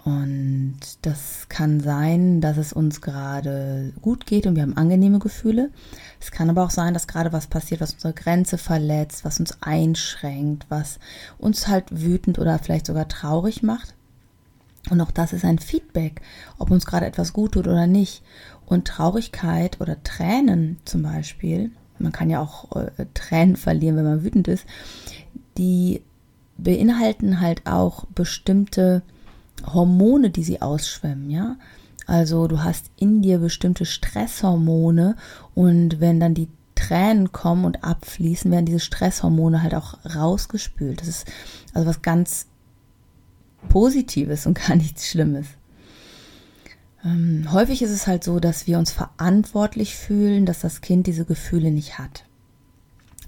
Und 0.03 0.79
das 1.01 1.49
kann 1.49 1.81
sein, 1.81 2.39
dass 2.39 2.55
es 2.55 2.71
uns 2.71 3.01
gerade 3.01 3.91
gut 4.01 4.25
geht 4.25 4.47
und 4.47 4.55
wir 4.55 4.63
haben 4.63 4.77
angenehme 4.77 5.19
Gefühle. 5.19 5.69
Es 6.21 6.31
kann 6.31 6.49
aber 6.49 6.63
auch 6.63 6.69
sein, 6.69 6.93
dass 6.93 7.07
gerade 7.07 7.33
was 7.33 7.47
passiert, 7.47 7.81
was 7.81 7.93
unsere 7.93 8.13
Grenze 8.13 8.57
verletzt, 8.57 9.25
was 9.25 9.41
uns 9.41 9.61
einschränkt, 9.61 10.65
was 10.69 10.99
uns 11.37 11.67
halt 11.67 11.85
wütend 11.91 12.39
oder 12.39 12.57
vielleicht 12.57 12.85
sogar 12.85 13.09
traurig 13.09 13.63
macht. 13.63 13.95
Und 14.89 15.01
auch 15.01 15.11
das 15.11 15.33
ist 15.33 15.43
ein 15.43 15.59
Feedback, 15.59 16.21
ob 16.57 16.71
uns 16.71 16.85
gerade 16.85 17.05
etwas 17.05 17.33
gut 17.33 17.53
tut 17.53 17.67
oder 17.67 17.87
nicht. 17.87 18.23
Und 18.67 18.85
Traurigkeit 18.85 19.81
oder 19.81 20.03
Tränen 20.03 20.77
zum 20.85 21.01
Beispiel, 21.01 21.71
man 21.97 22.11
kann 22.11 22.29
ja 22.29 22.41
auch 22.41 22.75
äh, 22.75 23.05
Tränen 23.13 23.55
verlieren, 23.55 23.95
wenn 23.97 24.03
man 24.03 24.23
wütend 24.23 24.47
ist, 24.47 24.65
die 25.57 26.03
beinhalten 26.57 27.39
halt 27.39 27.65
auch 27.65 28.05
bestimmte 28.13 29.01
Hormone, 29.65 30.29
die 30.29 30.43
sie 30.43 30.61
ausschwemmen, 30.61 31.29
ja. 31.29 31.55
Also 32.05 32.47
du 32.47 32.63
hast 32.63 32.89
in 32.97 33.21
dir 33.21 33.39
bestimmte 33.39 33.85
Stresshormone 33.85 35.15
und 35.55 35.99
wenn 35.99 36.19
dann 36.19 36.33
die 36.33 36.47
Tränen 36.73 37.31
kommen 37.31 37.65
und 37.65 37.83
abfließen, 37.83 38.49
werden 38.51 38.65
diese 38.65 38.79
Stresshormone 38.79 39.61
halt 39.61 39.75
auch 39.75 39.97
rausgespült. 40.05 41.01
Das 41.01 41.07
ist 41.07 41.27
also 41.73 41.87
was 41.87 42.01
ganz 42.01 42.47
Positives 43.67 44.45
und 44.45 44.59
gar 44.67 44.75
nichts 44.75 45.07
Schlimmes. 45.07 45.47
Ähm, 47.07 47.51
häufig 47.53 47.81
ist 47.81 47.91
es 47.91 48.05
halt 48.05 48.23
so, 48.23 48.39
dass 48.39 48.67
wir 48.67 48.77
uns 48.77 48.91
verantwortlich 48.91 49.95
fühlen, 49.95 50.45
dass 50.45 50.59
das 50.59 50.81
Kind 50.81 51.07
diese 51.07 51.25
Gefühle 51.25 51.71
nicht 51.71 51.97
hat. 51.97 52.25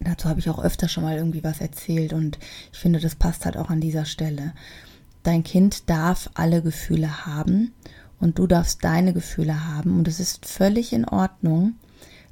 Dazu 0.01 0.29
habe 0.29 0.39
ich 0.39 0.49
auch 0.49 0.63
öfter 0.63 0.87
schon 0.87 1.03
mal 1.03 1.17
irgendwie 1.17 1.43
was 1.43 1.59
erzählt 1.61 2.13
und 2.13 2.39
ich 2.71 2.79
finde, 2.79 2.99
das 2.99 3.15
passt 3.15 3.45
halt 3.45 3.57
auch 3.57 3.69
an 3.69 3.81
dieser 3.81 4.05
Stelle. 4.05 4.53
Dein 5.23 5.43
Kind 5.43 5.89
darf 5.89 6.29
alle 6.33 6.61
Gefühle 6.61 7.25
haben 7.25 7.73
und 8.19 8.39
du 8.39 8.47
darfst 8.47 8.83
deine 8.83 9.13
Gefühle 9.13 9.67
haben 9.67 9.97
und 9.97 10.07
es 10.07 10.19
ist 10.19 10.45
völlig 10.45 10.93
in 10.93 11.05
Ordnung, 11.05 11.73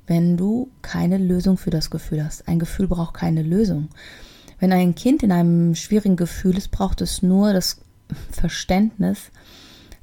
wenn 0.06 0.38
du 0.38 0.70
keine 0.82 1.18
Lösung 1.18 1.58
für 1.58 1.70
das 1.70 1.90
Gefühl 1.90 2.24
hast. 2.24 2.48
Ein 2.48 2.60
Gefühl 2.60 2.88
braucht 2.88 3.14
keine 3.14 3.44
Lösung. 3.44 3.90
Wenn 4.60 4.72
ein 4.72 4.96
Kind 4.96 5.22
in 5.22 5.32
einem 5.32 5.76
schwierigen 5.76 6.16
Gefühl 6.16 6.58
ist, 6.58 6.72
braucht 6.72 7.02
es 7.02 7.22
nur 7.22 7.52
das 7.52 7.82
Verständnis, 8.32 9.32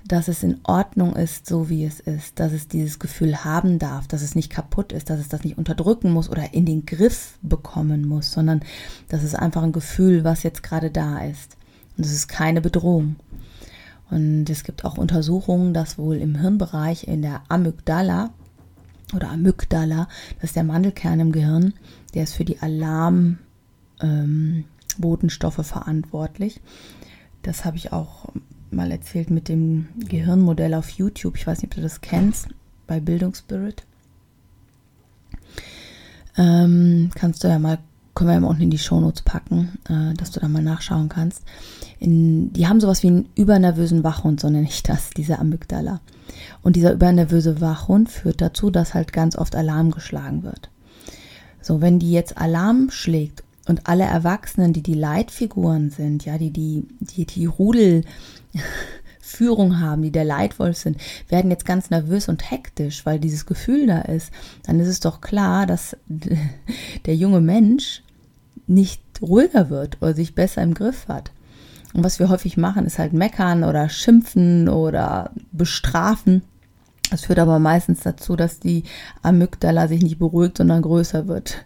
dass 0.07 0.29
es 0.29 0.43
in 0.43 0.61
Ordnung 0.65 1.17
ist, 1.17 1.47
so 1.47 1.71
wie 1.71 1.85
es 1.85 1.99
ist, 1.99 2.39
dass 2.39 2.53
es 2.53 2.69
dieses 2.69 2.99
Gefühl 2.99 3.45
haben 3.45 3.79
darf, 3.79 4.07
dass 4.07 4.21
es 4.21 4.35
nicht 4.35 4.51
kaputt 4.51 4.93
ist, 4.93 5.09
dass 5.09 5.19
es 5.19 5.29
das 5.29 5.45
nicht 5.45 5.57
unterdrücken 5.57 6.13
muss 6.13 6.29
oder 6.29 6.53
in 6.53 6.67
den 6.67 6.85
Griff 6.85 7.39
bekommen 7.41 8.07
muss, 8.07 8.31
sondern 8.31 8.61
dass 9.09 9.23
es 9.23 9.35
einfach 9.35 9.63
ein 9.63 9.73
Gefühl, 9.73 10.23
was 10.23 10.43
jetzt 10.43 10.63
gerade 10.63 10.91
da 10.91 11.25
ist. 11.25 11.57
Und 11.97 12.05
es 12.05 12.13
ist 12.13 12.29
keine 12.29 12.61
Bedrohung. 12.61 13.17
Und 14.11 14.51
es 14.51 14.65
gibt 14.65 14.85
auch 14.85 14.99
Untersuchungen, 14.99 15.73
dass 15.73 15.97
wohl 15.97 16.17
im 16.17 16.37
Hirnbereich 16.37 17.09
in 17.09 17.23
der 17.23 17.43
Amygdala 17.49 18.31
oder 19.15 19.31
Amygdala, 19.31 20.09
das 20.37 20.51
ist 20.51 20.57
der 20.57 20.65
Mandelkern 20.65 21.21
im 21.21 21.33
Gehirn, 21.33 21.73
der 22.13 22.25
ist 22.25 22.35
für 22.35 22.45
die 22.45 22.61
Alarmbotenstoffe 22.61 25.59
ähm, 25.59 25.65
verantwortlich. 25.65 26.61
Das 27.43 27.65
habe 27.65 27.79
ich 27.79 27.93
auch 27.93 28.29
mal 28.75 28.91
erzählt 28.91 29.31
mit 29.31 29.49
dem 29.49 29.89
Gehirnmodell 30.09 30.75
auf 30.75 30.91
YouTube. 30.91 31.37
Ich 31.37 31.47
weiß 31.47 31.63
nicht, 31.63 31.73
ob 31.73 31.77
du 31.77 31.83
das 31.83 32.01
kennst, 32.01 32.49
bei 32.87 33.01
Bildungsspirit. 33.01 33.85
Ähm, 36.37 37.11
kannst 37.15 37.45
du 37.45 37.49
ja 37.49 37.59
mal, 37.59 37.79
können 38.15 38.29
wir 38.29 38.35
ja 38.35 38.41
mal 38.41 38.49
unten 38.49 38.63
in 38.63 38.71
die 38.71 38.79
Shownotes 38.79 39.23
packen, 39.23 39.79
äh, 39.89 40.15
dass 40.15 40.31
du 40.31 40.41
da 40.41 40.49
mal 40.49 40.63
nachschauen 40.63 41.09
kannst. 41.09 41.43
In, 42.01 42.53
die 42.53 42.67
haben 42.67 42.81
sowas 42.81 43.03
wie 43.03 43.09
einen 43.09 43.29
übernervösen 43.35 44.05
Wachhund, 44.05 44.41
so 44.41 44.51
nenne 44.51 44.67
ich 44.69 44.83
das, 44.83 45.11
diese 45.11 45.39
Amygdala. 45.39 46.01
Und 46.63 46.77
dieser 46.77 46.93
übernervöse 46.93 47.61
Wachhund 47.61 48.11
führt 48.11 48.41
dazu, 48.41 48.71
dass 48.71 48.95
halt 48.95 49.13
ganz 49.13 49.37
oft 49.37 49.55
Alarm 49.55 49.91
geschlagen 49.91 50.43
wird. 50.43 50.71
So, 51.61 51.81
wenn 51.81 51.99
die 51.99 52.13
jetzt 52.13 52.37
Alarm 52.37 52.91
schlägt 52.91 53.43
und 53.67 53.87
alle 53.87 54.05
Erwachsenen, 54.05 54.73
die 54.73 54.83
die 54.83 54.95
Leitfiguren 54.95 55.91
sind, 55.91 56.25
ja, 56.25 56.37
die 56.37 56.51
die, 56.51 56.87
die, 57.01 57.25
die 57.25 57.49
Rudelführung 59.35 59.81
haben, 59.81 60.03
die 60.03 60.11
der 60.11 60.25
Leitwolf 60.25 60.77
sind, 60.77 60.99
werden 61.29 61.51
jetzt 61.51 61.65
ganz 61.65 61.91
nervös 61.91 62.29
und 62.29 62.51
hektisch, 62.51 63.05
weil 63.05 63.19
dieses 63.19 63.47
Gefühl 63.47 63.87
da 63.87 64.01
ist, 64.03 64.31
dann 64.65 64.81
ist 64.81 64.89
es 64.89 65.01
doch 65.01 65.21
klar, 65.21 65.67
dass 65.67 65.97
der 67.07 67.17
junge 67.17 67.41
Mensch 67.41 68.03
nicht 68.67 69.03
ruhiger 69.21 69.71
wird 69.71 69.99
oder 70.01 70.15
sich 70.15 70.35
besser 70.35 70.63
im 70.63 70.75
Griff 70.75 71.09
hat. 71.09 71.31
Und 71.93 72.03
was 72.03 72.19
wir 72.19 72.29
häufig 72.29 72.57
machen, 72.57 72.87
ist 72.87 72.99
halt 72.99 73.13
meckern 73.13 73.63
oder 73.63 73.89
schimpfen 73.89 74.69
oder 74.69 75.31
bestrafen. 75.53 76.43
Das 77.11 77.27
führt 77.27 77.39
aber 77.39 77.59
meistens 77.59 78.01
dazu, 78.01 78.35
dass 78.35 78.59
die 78.59 78.83
Amygdala 79.23 79.87
sich 79.87 80.03
nicht 80.03 80.19
beruhigt, 80.19 80.59
sondern 80.59 80.83
größer 80.83 81.29
wird. 81.29 81.65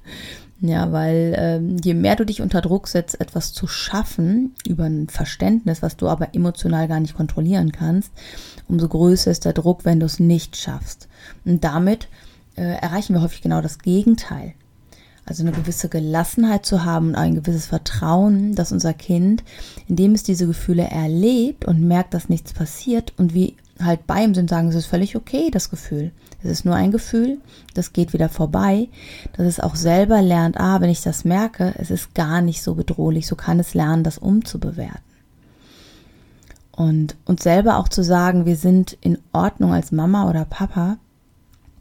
Ja, 0.61 0.91
weil 0.91 1.35
ähm, 1.38 1.77
je 1.85 1.95
mehr 1.95 2.17
du 2.17 2.27
dich 2.27 2.43
unter 2.43 2.61
Druck 2.61 2.88
setzt, 2.88 3.21
etwas 3.21 3.53
zu 3.53 3.69
schaffen, 3.69 4.55
über 4.67 4.85
ein 4.85 5.09
Verständnis, 5.09 5.83
was 5.83 5.97
du 5.97 6.09
aber 6.09 6.35
emotional 6.35 6.88
gar 6.88 6.99
nicht 6.99 7.17
kontrollieren 7.17 7.71
kannst, 7.71 8.11
umso 8.67 8.88
größer 8.88 9.31
ist 9.31 9.45
der 9.45 9.53
Druck, 9.53 9.85
wenn 9.85 10.00
du 10.00 10.07
es 10.07 10.19
nicht 10.19 10.57
schaffst. 10.57 11.07
Und 11.45 11.62
damit 11.62 12.09
äh, 12.57 12.62
erreichen 12.62 13.15
wir 13.15 13.23
häufig 13.23 13.41
genau 13.41 13.61
das 13.61 13.79
Gegenteil. 13.79 14.55
Also 15.25 15.43
eine 15.43 15.53
gewisse 15.53 15.88
Gelassenheit 15.88 16.67
zu 16.67 16.85
haben 16.85 17.09
und 17.09 17.15
ein 17.15 17.35
gewisses 17.35 17.67
Vertrauen, 17.67 18.55
dass 18.55 18.73
unser 18.73 18.95
Kind, 18.95 19.45
indem 19.87 20.12
es 20.15 20.23
diese 20.25 20.47
Gefühle 20.47 20.85
erlebt 20.85 21.67
und 21.67 21.87
merkt, 21.87 22.15
dass 22.15 22.31
nichts 22.31 22.53
passiert 22.53 23.12
und 23.17 23.35
wie 23.35 23.57
halt 23.79 24.07
bei 24.07 24.25
ihm 24.25 24.35
sind, 24.35 24.50
sagen, 24.50 24.69
es 24.69 24.75
ist 24.75 24.87
völlig 24.87 25.15
okay, 25.15 25.50
das 25.53 25.71
Gefühl. 25.71 26.11
Es 26.42 26.50
ist 26.50 26.64
nur 26.64 26.76
ein 26.76 26.92
Gefühl, 26.92 27.38
das 27.75 27.92
geht 27.92 28.12
wieder 28.12 28.28
vorbei, 28.28 28.88
dass 29.37 29.47
es 29.47 29.61
auch 29.61 29.75
selber 29.75 30.23
lernt, 30.23 30.59
ah, 30.59 30.80
wenn 30.80 30.90
ich 30.90 31.02
das 31.02 31.25
merke, 31.25 31.75
es 31.78 31.90
ist 31.90 32.14
gar 32.14 32.40
nicht 32.40 32.62
so 32.62 32.75
bedrohlich, 32.75 33.26
so 33.26 33.35
kann 33.35 33.59
es 33.59 33.75
lernen, 33.75 34.04
das 34.04 34.18
umzubewerten. 34.18 35.02
Und 36.71 37.16
uns 37.25 37.42
selber 37.42 37.78
auch 37.78 37.88
zu 37.88 38.04
sagen, 38.04 38.47
wir 38.47 38.54
sind 38.54 38.97
in 39.00 39.18
Ordnung 39.33 39.73
als 39.73 39.90
Mama 39.90 40.30
oder 40.30 40.45
Papa, 40.45 40.99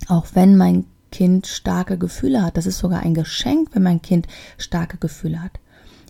auch 0.08 0.26
wenn 0.34 0.58
mein 0.58 0.86
Kind 1.12 1.46
starke 1.46 2.00
Gefühle 2.00 2.42
hat. 2.42 2.58
Das 2.58 2.66
ist 2.66 2.80
sogar 2.80 3.02
ein 3.02 3.14
Geschenk, 3.14 3.70
wenn 3.74 3.84
mein 3.84 4.02
Kind 4.02 4.28
starke 4.58 4.98
Gefühle 4.98 5.44
hat. 5.44 5.52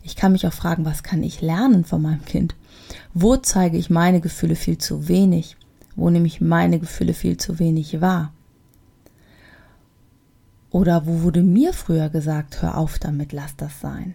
Ich 0.04 0.16
kann 0.16 0.32
mich 0.32 0.48
auch 0.48 0.54
fragen, 0.54 0.86
was 0.86 1.04
kann 1.04 1.22
ich 1.22 1.42
lernen 1.42 1.84
von 1.84 2.02
meinem 2.02 2.24
Kind? 2.24 2.56
Wo 3.14 3.36
zeige 3.36 3.78
ich 3.78 3.90
meine 3.90 4.22
Gefühle 4.22 4.56
viel 4.56 4.78
zu 4.78 5.10
wenig? 5.10 5.58
Wo 5.98 6.10
nehme 6.10 6.28
ich 6.28 6.40
meine 6.40 6.80
Gefühle 6.80 7.14
viel 7.14 7.36
zu 7.36 7.60
wenig 7.60 8.00
wahr? 8.00 8.32
Oder 10.78 11.08
wo 11.08 11.24
wurde 11.24 11.42
mir 11.42 11.74
früher 11.74 12.08
gesagt, 12.08 12.62
hör 12.62 12.78
auf 12.78 13.00
damit, 13.00 13.34
lass 13.34 13.56
das 13.56 13.82
sein? 13.82 14.14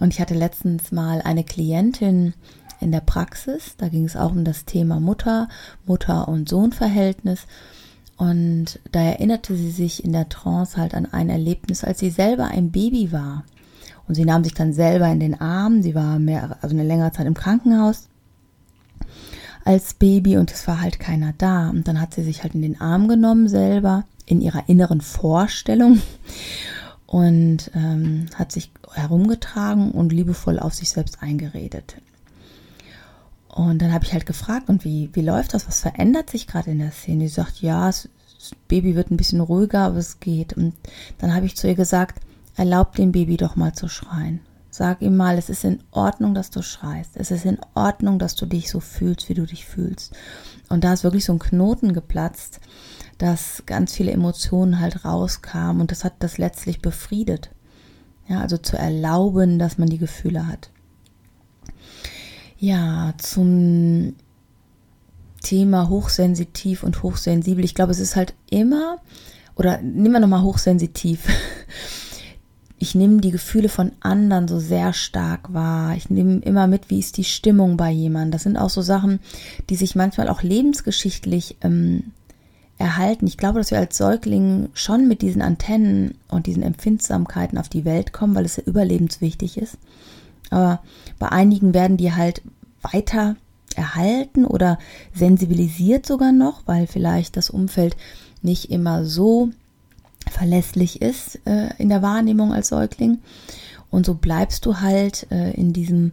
Und 0.00 0.12
ich 0.12 0.20
hatte 0.20 0.34
letztens 0.34 0.90
mal 0.90 1.22
eine 1.22 1.44
Klientin 1.44 2.34
in 2.80 2.90
der 2.90 3.02
Praxis, 3.02 3.76
da 3.78 3.86
ging 3.86 4.04
es 4.04 4.16
auch 4.16 4.32
um 4.32 4.44
das 4.44 4.64
Thema 4.64 4.98
Mutter, 4.98 5.48
Mutter- 5.86 6.26
und 6.26 6.48
Sohnverhältnis. 6.48 7.46
Und 8.16 8.80
da 8.90 9.00
erinnerte 9.00 9.54
sie 9.54 9.70
sich 9.70 10.04
in 10.04 10.12
der 10.12 10.28
Trance 10.28 10.76
halt 10.76 10.92
an 10.92 11.06
ein 11.06 11.30
Erlebnis, 11.30 11.84
als 11.84 12.00
sie 12.00 12.10
selber 12.10 12.46
ein 12.46 12.72
Baby 12.72 13.12
war. 13.12 13.44
Und 14.08 14.16
sie 14.16 14.24
nahm 14.24 14.42
sich 14.42 14.54
dann 14.54 14.72
selber 14.72 15.06
in 15.06 15.20
den 15.20 15.40
Arm. 15.40 15.82
Sie 15.82 15.94
war 15.94 16.18
mehr, 16.18 16.58
also 16.62 16.74
eine 16.74 16.84
längere 16.84 17.12
Zeit 17.12 17.28
im 17.28 17.34
Krankenhaus 17.34 18.08
als 19.64 19.94
Baby 19.94 20.36
und 20.36 20.50
es 20.50 20.66
war 20.66 20.80
halt 20.80 20.98
keiner 20.98 21.32
da. 21.38 21.70
Und 21.70 21.86
dann 21.86 22.00
hat 22.00 22.14
sie 22.14 22.24
sich 22.24 22.42
halt 22.42 22.56
in 22.56 22.62
den 22.62 22.80
Arm 22.80 23.06
genommen 23.06 23.48
selber 23.48 24.04
in 24.28 24.40
ihrer 24.40 24.68
inneren 24.68 25.00
Vorstellung 25.00 26.00
und 27.06 27.70
ähm, 27.74 28.26
hat 28.34 28.52
sich 28.52 28.70
herumgetragen 28.92 29.90
und 29.92 30.12
liebevoll 30.12 30.58
auf 30.58 30.74
sich 30.74 30.90
selbst 30.90 31.22
eingeredet. 31.22 31.96
Und 33.48 33.80
dann 33.80 33.92
habe 33.92 34.04
ich 34.04 34.12
halt 34.12 34.26
gefragt, 34.26 34.68
und 34.68 34.84
wie, 34.84 35.10
wie 35.14 35.22
läuft 35.22 35.54
das? 35.54 35.66
Was 35.66 35.80
verändert 35.80 36.30
sich 36.30 36.46
gerade 36.46 36.70
in 36.70 36.78
der 36.78 36.92
Szene? 36.92 37.26
Sie 37.26 37.34
sagt, 37.34 37.60
ja, 37.60 37.86
das 37.86 38.08
Baby 38.68 38.94
wird 38.94 39.10
ein 39.10 39.16
bisschen 39.16 39.40
ruhiger, 39.40 39.80
aber 39.80 39.96
es 39.96 40.20
geht. 40.20 40.52
Und 40.52 40.74
dann 41.18 41.34
habe 41.34 41.46
ich 41.46 41.56
zu 41.56 41.66
ihr 41.66 41.74
gesagt, 41.74 42.20
erlaub 42.56 42.94
dem 42.94 43.10
Baby 43.10 43.36
doch 43.36 43.56
mal 43.56 43.72
zu 43.72 43.88
schreien. 43.88 44.40
Sag 44.70 45.02
ihm 45.02 45.16
mal, 45.16 45.38
es 45.38 45.48
ist 45.48 45.64
in 45.64 45.80
Ordnung, 45.90 46.34
dass 46.34 46.50
du 46.50 46.62
schreist. 46.62 47.12
Es 47.14 47.30
ist 47.30 47.46
in 47.46 47.58
Ordnung, 47.74 48.18
dass 48.18 48.36
du 48.36 48.46
dich 48.46 48.70
so 48.70 48.80
fühlst, 48.80 49.28
wie 49.28 49.34
du 49.34 49.46
dich 49.46 49.64
fühlst. 49.64 50.14
Und 50.68 50.84
da 50.84 50.92
ist 50.92 51.02
wirklich 51.02 51.24
so 51.24 51.32
ein 51.32 51.38
Knoten 51.38 51.94
geplatzt, 51.94 52.60
dass 53.18 53.64
ganz 53.66 53.92
viele 53.92 54.12
Emotionen 54.12 54.80
halt 54.80 55.04
rauskamen 55.04 55.80
und 55.80 55.90
das 55.90 56.04
hat 56.04 56.14
das 56.20 56.38
letztlich 56.38 56.80
befriedet. 56.80 57.50
Ja, 58.28 58.40
also 58.40 58.56
zu 58.58 58.76
erlauben, 58.76 59.58
dass 59.58 59.78
man 59.78 59.88
die 59.88 59.98
Gefühle 59.98 60.46
hat. 60.46 60.70
Ja, 62.58 63.14
zum 63.18 64.14
Thema 65.42 65.88
hochsensitiv 65.88 66.82
und 66.82 67.02
hochsensibel. 67.02 67.64
Ich 67.64 67.74
glaube, 67.74 67.92
es 67.92 68.00
ist 68.00 68.16
halt 68.16 68.34
immer, 68.50 68.98
oder 69.54 69.78
nehmen 69.78 70.12
wir 70.12 70.20
nochmal 70.20 70.42
hochsensitiv. 70.42 71.26
Ich 72.80 72.94
nehme 72.94 73.20
die 73.20 73.32
Gefühle 73.32 73.68
von 73.68 73.90
anderen 73.98 74.46
so 74.46 74.60
sehr 74.60 74.92
stark 74.92 75.52
wahr. 75.52 75.96
Ich 75.96 76.10
nehme 76.10 76.38
immer 76.42 76.68
mit, 76.68 76.90
wie 76.90 77.00
ist 77.00 77.16
die 77.16 77.24
Stimmung 77.24 77.76
bei 77.76 77.90
jemandem. 77.90 78.30
Das 78.30 78.44
sind 78.44 78.56
auch 78.56 78.70
so 78.70 78.82
Sachen, 78.82 79.18
die 79.68 79.74
sich 79.74 79.96
manchmal 79.96 80.28
auch 80.28 80.44
lebensgeschichtlich 80.44 81.56
ähm, 81.62 82.12
erhalten. 82.78 83.26
Ich 83.26 83.36
glaube, 83.36 83.58
dass 83.58 83.70
wir 83.70 83.78
als 83.78 83.96
Säugling 83.96 84.68
schon 84.72 85.08
mit 85.08 85.22
diesen 85.22 85.42
Antennen 85.42 86.14
und 86.28 86.46
diesen 86.46 86.62
Empfindsamkeiten 86.62 87.58
auf 87.58 87.68
die 87.68 87.84
Welt 87.84 88.12
kommen, 88.12 88.34
weil 88.34 88.44
es 88.44 88.56
ja 88.56 88.62
überlebenswichtig 88.64 89.58
ist. 89.58 89.76
Aber 90.50 90.80
bei 91.18 91.30
einigen 91.30 91.74
werden 91.74 91.96
die 91.96 92.14
halt 92.14 92.42
weiter 92.80 93.36
erhalten 93.74 94.44
oder 94.44 94.78
sensibilisiert 95.14 96.06
sogar 96.06 96.32
noch, 96.32 96.62
weil 96.66 96.86
vielleicht 96.86 97.36
das 97.36 97.50
Umfeld 97.50 97.96
nicht 98.42 98.70
immer 98.70 99.04
so 99.04 99.50
verlässlich 100.30 101.02
ist 101.02 101.40
äh, 101.46 101.70
in 101.78 101.88
der 101.88 102.02
Wahrnehmung 102.02 102.52
als 102.52 102.68
Säugling. 102.68 103.18
Und 103.90 104.06
so 104.06 104.14
bleibst 104.14 104.66
du 104.66 104.80
halt 104.80 105.26
äh, 105.30 105.52
in 105.52 105.72
diesem 105.72 106.12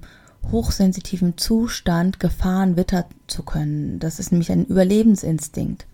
hochsensitiven 0.51 1.37
Zustand, 1.37 2.19
Gefahren 2.19 2.77
wittern 2.77 3.05
zu 3.27 3.43
können. 3.43 3.99
Das 3.99 4.19
ist 4.19 4.31
nämlich 4.31 4.51
ein 4.51 4.65
Überlebensinstinkt. 4.65 5.85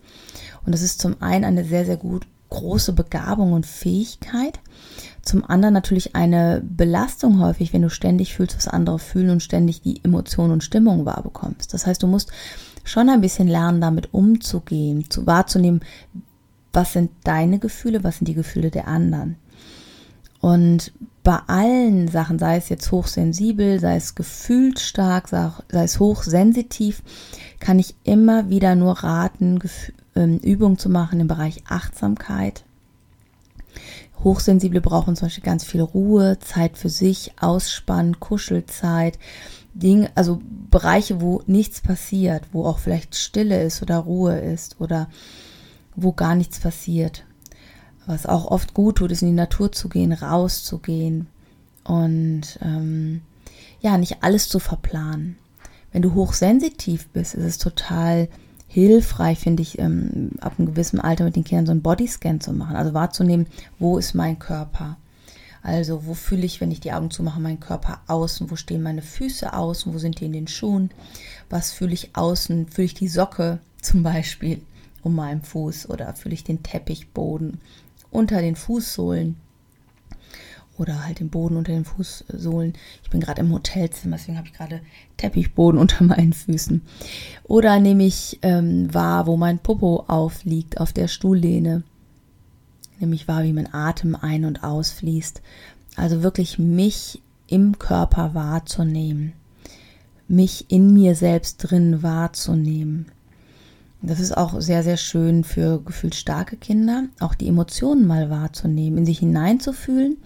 Und 0.64 0.72
das 0.72 0.82
ist 0.82 1.00
zum 1.00 1.20
einen 1.20 1.44
eine 1.44 1.64
sehr, 1.64 1.84
sehr 1.84 1.96
gut 1.96 2.26
große 2.50 2.92
Begabung 2.92 3.52
und 3.52 3.66
Fähigkeit. 3.66 4.60
Zum 5.22 5.44
anderen 5.48 5.72
natürlich 5.72 6.14
eine 6.14 6.62
Belastung 6.64 7.40
häufig, 7.40 7.72
wenn 7.72 7.82
du 7.82 7.90
ständig 7.90 8.34
fühlst, 8.34 8.56
was 8.56 8.68
andere 8.68 8.98
fühlen 8.98 9.30
und 9.30 9.42
ständig 9.42 9.80
die 9.80 10.04
Emotionen 10.04 10.52
und 10.52 10.64
Stimmung 10.64 11.06
wahrbekommst. 11.06 11.72
Das 11.72 11.86
heißt, 11.86 12.02
du 12.02 12.06
musst 12.06 12.30
schon 12.84 13.08
ein 13.08 13.20
bisschen 13.20 13.48
lernen, 13.48 13.80
damit 13.80 14.12
umzugehen, 14.12 15.08
zu 15.08 15.26
wahrzunehmen, 15.26 15.80
was 16.72 16.92
sind 16.92 17.10
deine 17.24 17.58
Gefühle, 17.58 18.04
was 18.04 18.18
sind 18.18 18.28
die 18.28 18.34
Gefühle 18.34 18.70
der 18.70 18.88
anderen. 18.88 19.36
Und 20.40 20.92
bei 21.22 21.38
allen 21.46 22.08
Sachen, 22.08 22.38
sei 22.38 22.56
es 22.56 22.68
jetzt 22.68 22.90
hochsensibel, 22.90 23.78
sei 23.78 23.96
es 23.96 24.16
gefühlsstark, 24.16 25.28
sei 25.28 25.52
es 25.70 26.00
hochsensitiv, 26.00 27.02
kann 27.60 27.78
ich 27.78 27.94
immer 28.02 28.48
wieder 28.50 28.74
nur 28.74 29.04
raten, 29.04 29.60
ähm, 30.16 30.38
Übungen 30.38 30.78
zu 30.78 30.88
machen 30.88 31.20
im 31.20 31.28
Bereich 31.28 31.62
Achtsamkeit. 31.68 32.64
Hochsensible 34.22 34.80
brauchen 34.80 35.16
zum 35.16 35.26
Beispiel 35.26 35.44
ganz 35.44 35.64
viel 35.64 35.80
Ruhe, 35.80 36.38
Zeit 36.38 36.78
für 36.78 36.88
sich, 36.88 37.32
Ausspannen, 37.40 38.20
Kuschelzeit, 38.20 39.18
Dinge, 39.74 40.10
also 40.14 40.40
Bereiche, 40.70 41.20
wo 41.20 41.42
nichts 41.46 41.80
passiert, 41.80 42.44
wo 42.52 42.64
auch 42.64 42.78
vielleicht 42.78 43.16
Stille 43.16 43.62
ist 43.62 43.82
oder 43.82 43.98
Ruhe 43.98 44.38
ist 44.38 44.80
oder 44.80 45.08
wo 45.96 46.12
gar 46.12 46.34
nichts 46.34 46.60
passiert. 46.60 47.24
Was 48.06 48.26
auch 48.26 48.46
oft 48.46 48.74
gut 48.74 48.98
tut, 48.98 49.12
ist 49.12 49.22
in 49.22 49.28
die 49.28 49.34
Natur 49.34 49.72
zu 49.72 49.88
gehen, 49.88 50.12
rauszugehen 50.12 51.28
und 51.84 52.58
ähm, 52.60 53.22
ja, 53.80 53.96
nicht 53.98 54.22
alles 54.22 54.48
zu 54.48 54.58
verplanen. 54.58 55.36
Wenn 55.92 56.02
du 56.02 56.14
hochsensitiv 56.14 57.08
bist, 57.08 57.34
ist 57.34 57.44
es 57.44 57.58
total 57.58 58.28
hilfreich, 58.72 59.38
finde 59.38 59.62
ich, 59.62 59.78
ähm, 59.78 60.30
ab 60.40 60.54
einem 60.56 60.68
gewissen 60.68 60.98
Alter 60.98 61.24
mit 61.24 61.36
den 61.36 61.44
Kindern 61.44 61.66
so 61.66 61.72
einen 61.72 61.82
Bodyscan 61.82 62.40
zu 62.40 62.54
machen. 62.54 62.74
Also 62.74 62.94
wahrzunehmen, 62.94 63.46
wo 63.78 63.98
ist 63.98 64.14
mein 64.14 64.38
Körper? 64.38 64.96
Also 65.62 66.06
wo 66.06 66.14
fühle 66.14 66.46
ich, 66.46 66.60
wenn 66.60 66.70
ich 66.70 66.80
die 66.80 66.92
Augen 66.92 67.10
zumache, 67.10 67.38
meinen 67.38 67.60
Körper 67.60 68.00
außen? 68.06 68.50
Wo 68.50 68.56
stehen 68.56 68.82
meine 68.82 69.02
Füße 69.02 69.52
außen? 69.52 69.92
Wo 69.92 69.98
sind 69.98 70.20
die 70.20 70.24
in 70.24 70.32
den 70.32 70.48
Schuhen? 70.48 70.90
Was 71.50 71.70
fühle 71.70 71.92
ich 71.92 72.16
außen? 72.16 72.68
Fühle 72.68 72.86
ich 72.86 72.94
die 72.94 73.08
Socke 73.08 73.58
zum 73.82 74.02
Beispiel 74.02 74.62
um 75.02 75.14
meinen 75.16 75.42
Fuß 75.42 75.90
oder 75.90 76.14
fühle 76.14 76.34
ich 76.34 76.44
den 76.44 76.62
Teppichboden 76.62 77.60
unter 78.10 78.40
den 78.40 78.56
Fußsohlen? 78.56 79.36
Oder 80.82 81.06
halt 81.06 81.20
den 81.20 81.30
Boden 81.30 81.56
unter 81.56 81.72
den 81.72 81.84
Fußsohlen. 81.84 82.74
Ich 83.02 83.10
bin 83.10 83.20
gerade 83.20 83.40
im 83.40 83.52
Hotelzimmer, 83.52 84.16
deswegen 84.16 84.36
habe 84.36 84.48
ich 84.48 84.52
gerade 84.52 84.80
Teppichboden 85.16 85.80
unter 85.80 86.04
meinen 86.04 86.32
Füßen. 86.32 86.82
Oder 87.44 87.80
nehme 87.80 88.04
ich 88.04 88.38
ähm, 88.42 88.92
wahr, 88.92 89.26
wo 89.26 89.36
mein 89.36 89.60
Popo 89.60 90.04
aufliegt 90.08 90.80
auf 90.80 90.92
der 90.92 91.08
Stuhllehne. 91.08 91.84
Nehme 92.98 93.14
ich 93.14 93.28
wahr, 93.28 93.44
wie 93.44 93.52
mein 93.52 93.72
Atem 93.72 94.16
ein- 94.16 94.44
und 94.44 94.62
ausfließt. 94.62 95.40
Also 95.96 96.22
wirklich 96.22 96.58
mich 96.58 97.22
im 97.46 97.78
Körper 97.78 98.34
wahrzunehmen. 98.34 99.32
Mich 100.28 100.66
in 100.70 100.92
mir 100.92 101.14
selbst 101.14 101.58
drin 101.58 102.02
wahrzunehmen. 102.02 103.06
Das 104.00 104.18
ist 104.18 104.36
auch 104.36 104.60
sehr, 104.60 104.82
sehr 104.82 104.96
schön 104.96 105.44
für 105.44 105.80
gefühlsstarke 105.80 106.56
Kinder, 106.56 107.04
auch 107.20 107.34
die 107.36 107.46
Emotionen 107.46 108.04
mal 108.04 108.30
wahrzunehmen, 108.30 108.98
in 108.98 109.06
sich 109.06 109.20
hineinzufühlen 109.20 110.16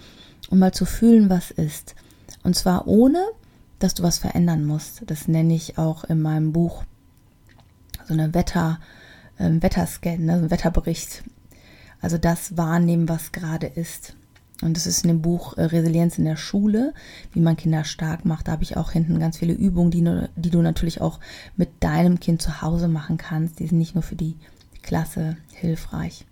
um 0.51 0.59
mal 0.59 0.73
zu 0.73 0.85
fühlen, 0.85 1.31
was 1.31 1.51
ist. 1.51 1.95
Und 2.43 2.57
zwar 2.57 2.87
ohne, 2.87 3.23
dass 3.79 3.95
du 3.95 4.03
was 4.03 4.19
verändern 4.19 4.65
musst. 4.65 5.03
Das 5.07 5.29
nenne 5.29 5.55
ich 5.55 5.79
auch 5.79 6.05
in 6.05 6.23
meinem 6.23 6.53
Buch 6.53 6.85
so 8.07 8.15
eine 8.15 8.33
Wetter, 8.35 8.79
äh, 9.39 9.51
Wetterscan, 9.51 10.25
ne, 10.25 10.35
ein 10.35 10.51
Wetterbericht. 10.51 11.25
Also 12.01 12.19
das 12.19 12.57
wahrnehmen, 12.57 13.09
was 13.09 13.33
gerade 13.33 13.67
ist. 13.67 14.15
Und 14.63 14.77
das 14.77 14.87
ist 14.87 15.05
in 15.05 15.09
dem 15.09 15.23
Buch 15.23 15.57
äh, 15.59 15.65
Resilienz 15.65 16.19
in 16.19 16.25
der 16.25 16.37
Schule, 16.37 16.95
wie 17.33 17.41
man 17.41 17.57
Kinder 17.57 17.85
stark 17.85 18.25
macht. 18.25 18.49
Da 18.49 18.53
habe 18.53 18.63
ich 18.63 18.77
auch 18.77 18.93
hinten 18.93 19.19
ganz 19.19 19.39
viele 19.39 19.53
Übungen, 19.53 19.91
die, 19.91 20.03
die 20.37 20.51
du 20.51 20.63
natürlich 20.63 21.01
auch 21.01 21.21
mit 21.57 21.69
deinem 21.81 22.21
Kind 22.21 22.41
zu 22.41 22.63
Hause 22.63 22.89
machen 22.89 23.19
kannst. 23.19 23.59
Die 23.59 23.67
sind 23.67 23.79
nicht 23.79 23.95
nur 23.95 24.03
für 24.03 24.17
die 24.17 24.37
Klasse 24.83 25.37
hilfreich. 25.53 26.25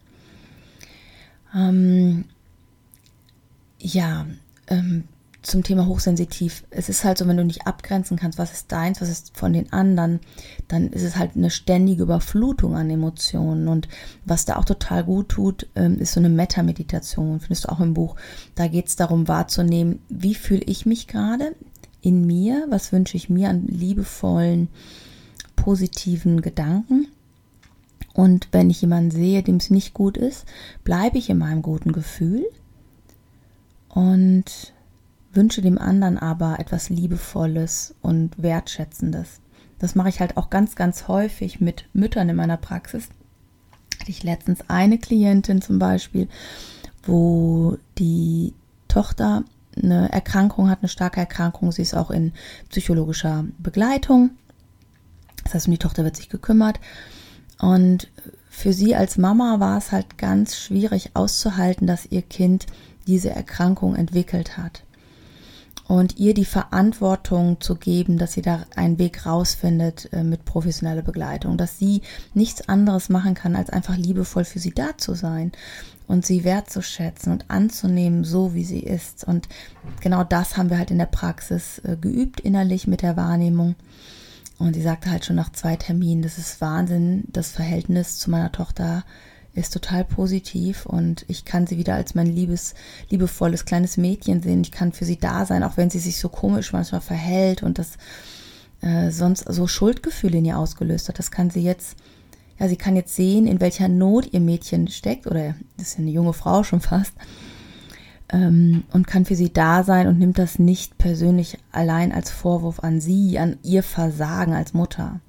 Ähm, 1.54 2.24
ja, 3.84 4.26
ähm, 4.68 5.04
zum 5.42 5.62
Thema 5.62 5.86
hochsensitiv. 5.86 6.64
Es 6.70 6.88
ist 6.88 7.04
halt 7.04 7.18
so, 7.18 7.28
wenn 7.28 7.36
du 7.36 7.44
nicht 7.44 7.66
abgrenzen 7.66 8.16
kannst, 8.16 8.38
was 8.38 8.52
ist 8.52 8.72
deins, 8.72 9.02
was 9.02 9.10
ist 9.10 9.36
von 9.36 9.52
den 9.52 9.70
anderen, 9.74 10.20
dann 10.68 10.88
ist 10.88 11.02
es 11.02 11.16
halt 11.16 11.36
eine 11.36 11.50
ständige 11.50 12.04
Überflutung 12.04 12.74
an 12.74 12.88
Emotionen. 12.88 13.68
Und 13.68 13.88
was 14.24 14.46
da 14.46 14.56
auch 14.56 14.64
total 14.64 15.04
gut 15.04 15.28
tut, 15.28 15.66
ähm, 15.74 15.98
ist 15.98 16.14
so 16.14 16.20
eine 16.20 16.30
Meta-Meditation, 16.30 17.40
findest 17.40 17.64
du 17.64 17.72
auch 17.72 17.80
im 17.80 17.92
Buch. 17.92 18.16
Da 18.54 18.68
geht 18.68 18.88
es 18.88 18.96
darum 18.96 19.28
wahrzunehmen, 19.28 20.00
wie 20.08 20.34
fühle 20.34 20.62
ich 20.64 20.86
mich 20.86 21.08
gerade 21.08 21.54
in 22.00 22.26
mir, 22.26 22.66
was 22.70 22.92
wünsche 22.92 23.18
ich 23.18 23.28
mir 23.28 23.50
an 23.50 23.66
liebevollen, 23.66 24.68
positiven 25.56 26.40
Gedanken. 26.40 27.08
Und 28.14 28.48
wenn 28.52 28.70
ich 28.70 28.80
jemanden 28.80 29.10
sehe, 29.10 29.42
dem 29.42 29.56
es 29.56 29.68
nicht 29.68 29.92
gut 29.92 30.16
ist, 30.16 30.46
bleibe 30.84 31.18
ich 31.18 31.28
in 31.28 31.38
meinem 31.38 31.60
guten 31.60 31.92
Gefühl 31.92 32.46
und 33.94 34.72
wünsche 35.32 35.62
dem 35.62 35.78
anderen 35.78 36.18
aber 36.18 36.58
etwas 36.58 36.90
Liebevolles 36.90 37.94
und 38.02 38.30
Wertschätzendes. 38.42 39.40
Das 39.78 39.94
mache 39.94 40.08
ich 40.08 40.20
halt 40.20 40.36
auch 40.36 40.50
ganz, 40.50 40.76
ganz 40.76 41.08
häufig 41.08 41.60
mit 41.60 41.86
Müttern 41.92 42.28
in 42.28 42.36
meiner 42.36 42.56
Praxis. 42.56 43.08
Hatte 44.00 44.10
ich 44.10 44.22
letztens 44.22 44.68
eine 44.68 44.98
Klientin 44.98 45.62
zum 45.62 45.78
Beispiel, 45.78 46.28
wo 47.04 47.78
die 47.98 48.54
Tochter 48.88 49.44
eine 49.80 50.10
Erkrankung 50.12 50.70
hat, 50.70 50.80
eine 50.80 50.88
starke 50.88 51.20
Erkrankung. 51.20 51.72
Sie 51.72 51.82
ist 51.82 51.94
auch 51.94 52.10
in 52.10 52.32
psychologischer 52.70 53.44
Begleitung. 53.58 54.30
Das 55.44 55.54
heißt, 55.54 55.66
um 55.66 55.72
die 55.72 55.78
Tochter 55.78 56.04
wird 56.04 56.16
sich 56.16 56.28
gekümmert. 56.28 56.80
Und 57.60 58.08
für 58.48 58.72
sie 58.72 58.94
als 58.94 59.18
Mama 59.18 59.60
war 59.60 59.78
es 59.78 59.92
halt 59.92 60.18
ganz 60.18 60.56
schwierig 60.56 61.10
auszuhalten, 61.14 61.86
dass 61.86 62.06
ihr 62.06 62.22
Kind 62.22 62.66
diese 63.06 63.30
Erkrankung 63.30 63.96
entwickelt 63.96 64.56
hat. 64.56 64.82
Und 65.86 66.16
ihr 66.18 66.32
die 66.32 66.46
Verantwortung 66.46 67.60
zu 67.60 67.74
geben, 67.74 68.16
dass 68.16 68.32
sie 68.32 68.40
da 68.40 68.64
einen 68.74 68.98
Weg 68.98 69.26
rausfindet 69.26 70.10
äh, 70.14 70.24
mit 70.24 70.46
professioneller 70.46 71.02
Begleitung, 71.02 71.58
dass 71.58 71.78
sie 71.78 72.00
nichts 72.32 72.70
anderes 72.70 73.10
machen 73.10 73.34
kann, 73.34 73.54
als 73.54 73.68
einfach 73.68 73.96
liebevoll 73.96 74.44
für 74.44 74.58
sie 74.58 74.72
da 74.72 74.96
zu 74.96 75.14
sein 75.14 75.52
und 76.06 76.24
sie 76.24 76.44
wertzuschätzen 76.44 77.32
und 77.32 77.50
anzunehmen, 77.50 78.24
so 78.24 78.54
wie 78.54 78.64
sie 78.64 78.80
ist. 78.80 79.24
Und 79.24 79.48
genau 80.00 80.24
das 80.24 80.56
haben 80.56 80.70
wir 80.70 80.78
halt 80.78 80.90
in 80.90 80.98
der 80.98 81.06
Praxis 81.06 81.80
äh, 81.80 81.96
geübt, 82.00 82.40
innerlich 82.40 82.86
mit 82.86 83.02
der 83.02 83.16
Wahrnehmung. 83.18 83.74
Und 84.58 84.74
sie 84.74 84.82
sagte 84.82 85.10
halt 85.10 85.24
schon 85.24 85.36
nach 85.36 85.52
zwei 85.52 85.76
Terminen, 85.76 86.22
das 86.22 86.38
ist 86.38 86.60
Wahnsinn, 86.60 87.24
das 87.28 87.50
Verhältnis 87.50 88.18
zu 88.18 88.30
meiner 88.30 88.52
Tochter 88.52 89.04
ist 89.54 89.72
total 89.72 90.04
positiv 90.04 90.86
und 90.86 91.24
ich 91.28 91.44
kann 91.44 91.66
sie 91.66 91.78
wieder 91.78 91.94
als 91.94 92.14
mein 92.14 92.26
liebes, 92.26 92.74
liebevolles 93.10 93.64
kleines 93.64 93.96
Mädchen 93.96 94.42
sehen. 94.42 94.62
Ich 94.62 94.72
kann 94.72 94.92
für 94.92 95.04
sie 95.04 95.18
da 95.18 95.46
sein, 95.46 95.62
auch 95.62 95.76
wenn 95.76 95.90
sie 95.90 96.00
sich 96.00 96.18
so 96.18 96.28
komisch 96.28 96.72
manchmal 96.72 97.00
verhält 97.00 97.62
und 97.62 97.78
das 97.78 97.96
äh, 98.80 99.10
sonst 99.10 99.44
so 99.48 99.66
Schuldgefühle 99.66 100.38
in 100.38 100.44
ihr 100.44 100.58
ausgelöst 100.58 101.08
hat. 101.08 101.18
Das 101.18 101.30
kann 101.30 101.50
sie 101.50 101.62
jetzt, 101.62 101.96
ja, 102.58 102.68
sie 102.68 102.76
kann 102.76 102.96
jetzt 102.96 103.14
sehen, 103.14 103.46
in 103.46 103.60
welcher 103.60 103.88
Not 103.88 104.32
ihr 104.32 104.40
Mädchen 104.40 104.88
steckt 104.88 105.26
oder 105.26 105.54
das 105.76 105.88
ist 105.88 105.98
ja 105.98 106.02
eine 106.02 106.10
junge 106.10 106.32
Frau 106.32 106.64
schon 106.64 106.80
fast 106.80 107.12
ähm, 108.30 108.84
und 108.92 109.06
kann 109.06 109.24
für 109.24 109.36
sie 109.36 109.52
da 109.52 109.84
sein 109.84 110.08
und 110.08 110.18
nimmt 110.18 110.38
das 110.38 110.58
nicht 110.58 110.98
persönlich 110.98 111.58
allein 111.70 112.12
als 112.12 112.30
Vorwurf 112.30 112.80
an 112.80 113.00
sie, 113.00 113.38
an 113.38 113.56
ihr 113.62 113.82
Versagen 113.82 114.52
als 114.52 114.74
Mutter. 114.74 115.20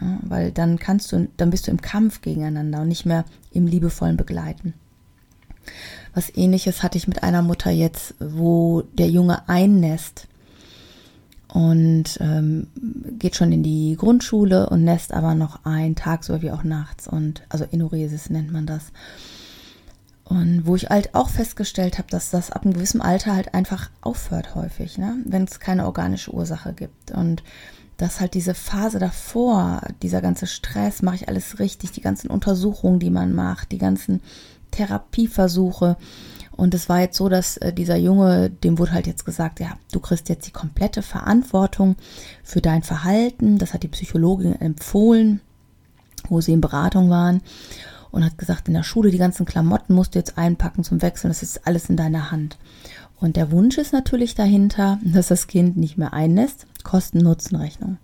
Ja, 0.00 0.18
weil 0.22 0.52
dann 0.52 0.78
kannst 0.78 1.12
du, 1.12 1.28
dann 1.36 1.50
bist 1.50 1.66
du 1.66 1.70
im 1.70 1.80
Kampf 1.80 2.20
gegeneinander 2.20 2.82
und 2.82 2.88
nicht 2.88 3.06
mehr 3.06 3.24
im 3.50 3.66
liebevollen 3.66 4.16
Begleiten. 4.16 4.74
Was 6.14 6.34
ähnliches 6.34 6.82
hatte 6.82 6.98
ich 6.98 7.08
mit 7.08 7.22
einer 7.22 7.42
Mutter 7.42 7.70
jetzt, 7.70 8.14
wo 8.18 8.82
der 8.92 9.08
Junge 9.08 9.48
einnässt 9.48 10.28
und 11.52 12.18
ähm, 12.20 12.68
geht 13.18 13.36
schon 13.36 13.52
in 13.52 13.62
die 13.62 13.96
Grundschule 13.96 14.68
und 14.68 14.84
nässt 14.84 15.12
aber 15.12 15.34
noch 15.34 15.64
ein, 15.64 15.96
tagsüber 15.96 16.42
wie 16.42 16.50
auch 16.50 16.64
nachts 16.64 17.08
und 17.08 17.42
also 17.48 17.64
Enuresis 17.70 18.30
nennt 18.30 18.52
man 18.52 18.66
das. 18.66 18.92
Und 20.24 20.66
wo 20.66 20.76
ich 20.76 20.90
halt 20.90 21.14
auch 21.14 21.30
festgestellt 21.30 21.96
habe, 21.96 22.08
dass 22.10 22.28
das 22.28 22.50
ab 22.50 22.64
einem 22.64 22.74
gewissen 22.74 23.00
Alter 23.00 23.34
halt 23.34 23.54
einfach 23.54 23.88
aufhört 24.02 24.54
häufig, 24.54 24.98
ne? 24.98 25.16
wenn 25.24 25.44
es 25.44 25.58
keine 25.58 25.86
organische 25.86 26.34
Ursache 26.34 26.74
gibt. 26.74 27.12
Und 27.12 27.42
dass 27.98 28.20
halt 28.20 28.34
diese 28.34 28.54
Phase 28.54 28.98
davor, 28.98 29.82
dieser 30.02 30.22
ganze 30.22 30.46
Stress, 30.46 31.02
mache 31.02 31.16
ich 31.16 31.28
alles 31.28 31.58
richtig, 31.58 31.90
die 31.90 32.00
ganzen 32.00 32.30
Untersuchungen, 32.30 33.00
die 33.00 33.10
man 33.10 33.34
macht, 33.34 33.72
die 33.72 33.78
ganzen 33.78 34.22
Therapieversuche. 34.70 35.96
Und 36.52 36.74
es 36.74 36.88
war 36.88 37.00
jetzt 37.00 37.16
so, 37.16 37.28
dass 37.28 37.56
äh, 37.56 37.72
dieser 37.72 37.96
Junge, 37.96 38.50
dem 38.50 38.78
wurde 38.78 38.92
halt 38.92 39.06
jetzt 39.06 39.24
gesagt, 39.24 39.60
ja, 39.60 39.76
du 39.92 40.00
kriegst 40.00 40.28
jetzt 40.28 40.46
die 40.46 40.52
komplette 40.52 41.02
Verantwortung 41.02 41.96
für 42.44 42.60
dein 42.60 42.82
Verhalten. 42.82 43.58
Das 43.58 43.74
hat 43.74 43.82
die 43.82 43.88
Psychologin 43.88 44.60
empfohlen, 44.60 45.40
wo 46.28 46.40
sie 46.40 46.52
in 46.52 46.60
Beratung 46.60 47.10
waren. 47.10 47.42
Und 48.10 48.24
hat 48.24 48.38
gesagt, 48.38 48.68
in 48.68 48.74
der 48.74 48.84
Schule 48.84 49.10
die 49.10 49.18
ganzen 49.18 49.44
Klamotten 49.44 49.94
musst 49.94 50.14
du 50.14 50.20
jetzt 50.20 50.38
einpacken 50.38 50.82
zum 50.82 51.02
Wechseln. 51.02 51.30
Das 51.30 51.42
ist 51.42 51.66
alles 51.66 51.90
in 51.90 51.96
deiner 51.96 52.30
Hand. 52.30 52.58
Und 53.20 53.36
der 53.36 53.50
Wunsch 53.50 53.78
ist 53.78 53.92
natürlich 53.92 54.34
dahinter, 54.34 54.98
dass 55.04 55.28
das 55.28 55.48
Kind 55.48 55.76
nicht 55.76 55.98
mehr 55.98 56.12
einnässt, 56.12 56.66
Kosten-Nutzen-Rechnung. 56.88 57.98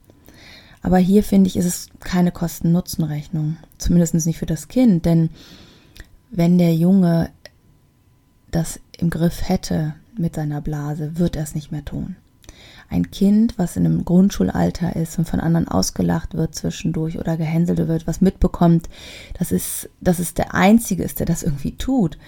Aber 0.83 0.99
hier 0.99 1.25
finde 1.25 1.49
ich, 1.49 1.57
ist 1.57 1.65
es 1.65 1.89
keine 2.01 2.33
Kosten-Nutzen-Rechnung. 2.33 3.57
Zumindest 3.79 4.27
nicht 4.27 4.39
für 4.39 4.45
das 4.45 4.69
Kind. 4.69 5.07
Denn 5.07 5.31
wenn 6.31 6.59
der 6.59 6.75
Junge 6.75 7.31
das 8.51 8.79
im 8.99 9.09
Griff 9.09 9.49
hätte 9.49 9.95
mit 10.19 10.35
seiner 10.35 10.61
Blase, 10.61 11.17
wird 11.19 11.35
er 11.35 11.45
es 11.45 11.55
nicht 11.55 11.73
mehr 11.73 11.87
tun. 11.87 12.17
Ein 12.91 13.11
Kind, 13.11 13.57
was 13.57 13.79
in 13.79 13.87
einem 13.87 14.05
Grundschulalter 14.05 14.95
ist 14.95 15.19
und 15.19 15.27
von 15.27 15.41
anderen 15.41 15.67
ausgelacht 15.67 16.35
wird 16.35 16.55
zwischendurch 16.55 17.19
oder 17.19 17.39
gehänselt 17.39 17.79
wird, 17.89 18.07
was 18.07 18.21
mitbekommt, 18.21 18.91
das 19.39 19.51
ist, 19.51 19.89
dass 20.03 20.19
es 20.19 20.35
der 20.35 20.55
Einzige 20.55 21.03
ist, 21.05 21.21
der 21.21 21.27
das 21.27 21.43
irgendwie 21.43 21.75
tut, 21.75 22.19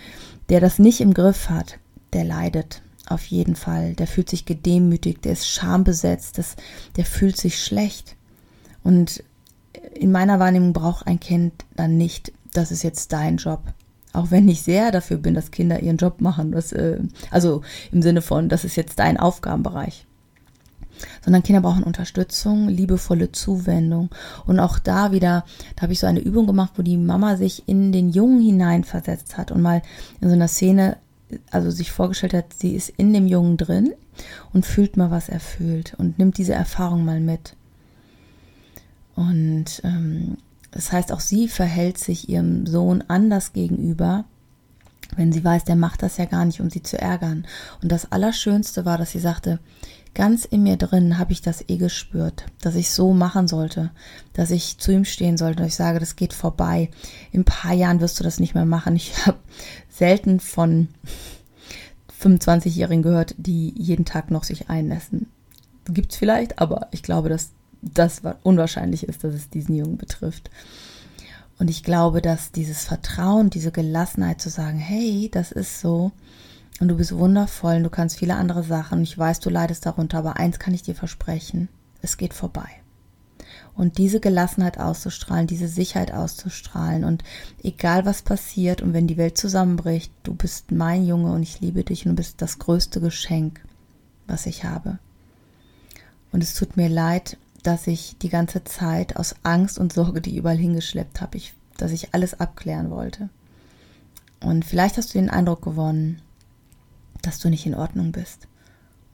der 0.48 0.60
das 0.60 0.78
nicht 0.78 1.02
im 1.02 1.12
Griff 1.12 1.50
hat, 1.50 1.78
der 2.14 2.24
leidet 2.24 2.80
auf 3.08 3.24
jeden 3.26 3.56
Fall. 3.56 3.94
Der 3.94 4.06
fühlt 4.06 4.28
sich 4.28 4.44
gedemütigt, 4.44 5.24
der 5.24 5.32
ist 5.32 5.48
schambesetzt, 5.48 6.38
das, 6.38 6.56
der 6.96 7.04
fühlt 7.04 7.36
sich 7.36 7.62
schlecht. 7.62 8.16
Und 8.82 9.22
in 9.94 10.12
meiner 10.12 10.38
Wahrnehmung 10.38 10.72
braucht 10.72 11.06
ein 11.06 11.20
Kind 11.20 11.52
dann 11.74 11.96
nicht, 11.96 12.32
das 12.52 12.70
ist 12.70 12.82
jetzt 12.82 13.12
dein 13.12 13.36
Job. 13.36 13.62
Auch 14.12 14.30
wenn 14.30 14.48
ich 14.48 14.62
sehr 14.62 14.92
dafür 14.92 15.18
bin, 15.18 15.34
dass 15.34 15.50
Kinder 15.50 15.80
ihren 15.80 15.98
Job 15.98 16.20
machen. 16.20 16.52
Das, 16.52 16.72
äh, 16.72 16.98
also 17.30 17.62
im 17.92 18.00
Sinne 18.00 18.22
von, 18.22 18.48
das 18.48 18.64
ist 18.64 18.76
jetzt 18.76 18.98
dein 18.98 19.18
Aufgabenbereich. 19.18 20.06
Sondern 21.22 21.42
Kinder 21.42 21.60
brauchen 21.60 21.82
Unterstützung, 21.82 22.68
liebevolle 22.68 23.32
Zuwendung. 23.32 24.08
Und 24.46 24.58
auch 24.58 24.78
da 24.78 25.12
wieder, 25.12 25.44
da 25.74 25.82
habe 25.82 25.92
ich 25.92 26.00
so 26.00 26.06
eine 26.06 26.20
Übung 26.20 26.46
gemacht, 26.46 26.72
wo 26.76 26.82
die 26.82 26.96
Mama 26.96 27.36
sich 27.36 27.68
in 27.68 27.92
den 27.92 28.08
Jungen 28.08 28.40
hineinversetzt 28.40 29.36
hat 29.36 29.52
und 29.52 29.60
mal 29.60 29.82
in 30.22 30.28
so 30.28 30.34
einer 30.34 30.48
Szene 30.48 30.96
also 31.50 31.70
sich 31.70 31.92
vorgestellt 31.92 32.34
hat, 32.34 32.52
sie 32.52 32.74
ist 32.74 32.88
in 32.90 33.12
dem 33.12 33.26
Jungen 33.26 33.56
drin 33.56 33.94
und 34.52 34.66
fühlt 34.66 34.96
mal, 34.96 35.10
was 35.10 35.28
er 35.28 35.40
fühlt 35.40 35.94
und 35.94 36.18
nimmt 36.18 36.38
diese 36.38 36.54
Erfahrung 36.54 37.04
mal 37.04 37.20
mit. 37.20 37.56
Und 39.14 39.80
ähm, 39.82 40.36
das 40.70 40.92
heißt, 40.92 41.12
auch 41.12 41.20
sie 41.20 41.48
verhält 41.48 41.98
sich 41.98 42.28
ihrem 42.28 42.66
Sohn 42.66 43.02
anders 43.08 43.52
gegenüber, 43.52 44.24
wenn 45.16 45.32
sie 45.32 45.44
weiß, 45.44 45.64
der 45.64 45.76
macht 45.76 46.02
das 46.02 46.16
ja 46.16 46.24
gar 46.24 46.44
nicht, 46.44 46.60
um 46.60 46.68
sie 46.68 46.82
zu 46.82 47.00
ärgern. 47.00 47.46
Und 47.82 47.92
das 47.92 48.10
Allerschönste 48.10 48.84
war, 48.84 48.98
dass 48.98 49.12
sie 49.12 49.20
sagte, 49.20 49.60
ganz 50.14 50.44
in 50.44 50.62
mir 50.62 50.76
drin 50.76 51.18
habe 51.18 51.32
ich 51.32 51.42
das 51.42 51.64
eh 51.68 51.76
gespürt, 51.76 52.46
dass 52.60 52.74
ich 52.74 52.90
so 52.90 53.12
machen 53.12 53.48
sollte, 53.48 53.90
dass 54.32 54.50
ich 54.50 54.78
zu 54.78 54.92
ihm 54.92 55.04
stehen 55.04 55.36
sollte 55.36 55.62
und 55.62 55.68
ich 55.68 55.76
sage, 55.76 56.00
das 56.00 56.16
geht 56.16 56.32
vorbei. 56.32 56.90
In 57.32 57.42
ein 57.42 57.44
paar 57.44 57.74
Jahren 57.74 58.00
wirst 58.00 58.18
du 58.18 58.24
das 58.24 58.40
nicht 58.40 58.54
mehr 58.54 58.64
machen. 58.64 58.96
Ich 58.96 59.26
habe 59.26 59.38
selten 59.96 60.40
von 60.40 60.88
25-Jährigen 62.20 63.02
gehört, 63.02 63.34
die 63.38 63.72
jeden 63.76 64.04
Tag 64.04 64.30
noch 64.30 64.44
sich 64.44 64.68
einnässen. 64.68 65.26
Gibt 65.88 66.12
es 66.12 66.18
vielleicht, 66.18 66.58
aber 66.58 66.88
ich 66.90 67.02
glaube, 67.02 67.28
dass 67.28 67.50
das 67.82 68.22
unwahrscheinlich 68.42 69.04
ist, 69.04 69.24
dass 69.24 69.34
es 69.34 69.50
diesen 69.50 69.76
Jungen 69.76 69.96
betrifft. 69.96 70.50
Und 71.58 71.70
ich 71.70 71.82
glaube, 71.82 72.20
dass 72.20 72.52
dieses 72.52 72.84
Vertrauen, 72.84 73.50
diese 73.50 73.72
Gelassenheit 73.72 74.40
zu 74.40 74.50
sagen, 74.50 74.78
hey, 74.78 75.30
das 75.32 75.52
ist 75.52 75.80
so, 75.80 76.12
und 76.80 76.88
du 76.88 76.96
bist 76.96 77.16
wundervoll 77.16 77.76
und 77.76 77.84
du 77.84 77.90
kannst 77.90 78.18
viele 78.18 78.34
andere 78.34 78.62
Sachen. 78.62 79.02
Ich 79.02 79.16
weiß, 79.16 79.40
du 79.40 79.48
leidest 79.48 79.86
darunter, 79.86 80.18
aber 80.18 80.36
eins 80.36 80.58
kann 80.58 80.74
ich 80.74 80.82
dir 80.82 80.94
versprechen. 80.94 81.68
Es 82.02 82.18
geht 82.18 82.34
vorbei. 82.34 82.68
Und 83.76 83.98
diese 83.98 84.20
Gelassenheit 84.20 84.78
auszustrahlen, 84.78 85.46
diese 85.46 85.68
Sicherheit 85.68 86.10
auszustrahlen 86.10 87.04
und 87.04 87.22
egal 87.62 88.06
was 88.06 88.22
passiert 88.22 88.80
und 88.80 88.94
wenn 88.94 89.06
die 89.06 89.18
Welt 89.18 89.36
zusammenbricht, 89.36 90.10
du 90.22 90.34
bist 90.34 90.72
mein 90.72 91.06
Junge 91.06 91.32
und 91.32 91.42
ich 91.42 91.60
liebe 91.60 91.84
dich 91.84 92.06
und 92.06 92.12
du 92.12 92.16
bist 92.16 92.40
das 92.40 92.58
größte 92.58 93.02
Geschenk, 93.02 93.60
was 94.26 94.46
ich 94.46 94.64
habe. 94.64 94.98
Und 96.32 96.42
es 96.42 96.54
tut 96.54 96.78
mir 96.78 96.88
leid, 96.88 97.36
dass 97.62 97.86
ich 97.86 98.16
die 98.18 98.30
ganze 98.30 98.64
Zeit 98.64 99.16
aus 99.16 99.34
Angst 99.42 99.78
und 99.78 99.92
Sorge 99.92 100.22
die 100.22 100.36
überall 100.36 100.56
hingeschleppt 100.56 101.20
habe, 101.20 101.36
ich, 101.36 101.52
dass 101.76 101.92
ich 101.92 102.14
alles 102.14 102.40
abklären 102.40 102.90
wollte. 102.90 103.28
Und 104.40 104.64
vielleicht 104.64 104.96
hast 104.96 105.14
du 105.14 105.18
den 105.18 105.30
Eindruck 105.30 105.62
gewonnen, 105.62 106.22
dass 107.22 107.40
du 107.40 107.50
nicht 107.50 107.66
in 107.66 107.74
Ordnung 107.74 108.12
bist. 108.12 108.48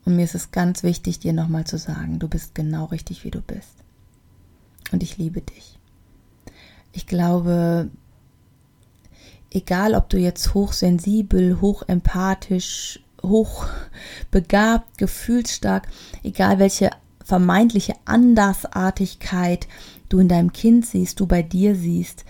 Und 0.04 0.16
mir 0.16 0.24
ist 0.24 0.34
es 0.34 0.50
ganz 0.50 0.82
wichtig, 0.82 1.18
dir 1.18 1.32
nochmal 1.32 1.64
zu 1.64 1.78
sagen, 1.78 2.18
du 2.18 2.28
bist 2.28 2.54
genau 2.54 2.86
richtig, 2.86 3.24
wie 3.24 3.30
du 3.30 3.40
bist. 3.40 3.81
Und 4.92 5.02
ich 5.02 5.18
liebe 5.18 5.40
dich. 5.40 5.78
Ich 6.92 7.06
glaube, 7.06 7.90
egal 9.50 9.94
ob 9.94 10.08
du 10.10 10.18
jetzt 10.18 10.54
hochsensibel, 10.54 11.60
hochempathisch, 11.60 13.00
hochbegabt, 13.22 14.98
gefühlsstark, 14.98 15.88
egal 16.22 16.58
welche 16.58 16.90
vermeintliche 17.24 17.94
Andersartigkeit 18.04 19.66
du 20.08 20.18
in 20.18 20.28
deinem 20.28 20.52
Kind 20.52 20.84
siehst, 20.86 21.20
du 21.20 21.26
bei 21.26 21.42
dir 21.42 21.74
siehst, 21.74 22.24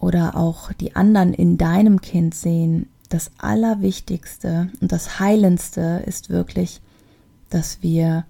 oder 0.00 0.36
auch 0.36 0.72
die 0.72 0.96
anderen 0.96 1.32
in 1.32 1.56
deinem 1.56 2.00
Kind 2.02 2.34
sehen, 2.34 2.88
das 3.08 3.30
Allerwichtigste 3.38 4.70
und 4.80 4.92
das 4.92 5.18
Heilendste 5.18 6.02
ist 6.04 6.28
wirklich, 6.28 6.82
dass 7.48 7.82
wir 7.82 8.26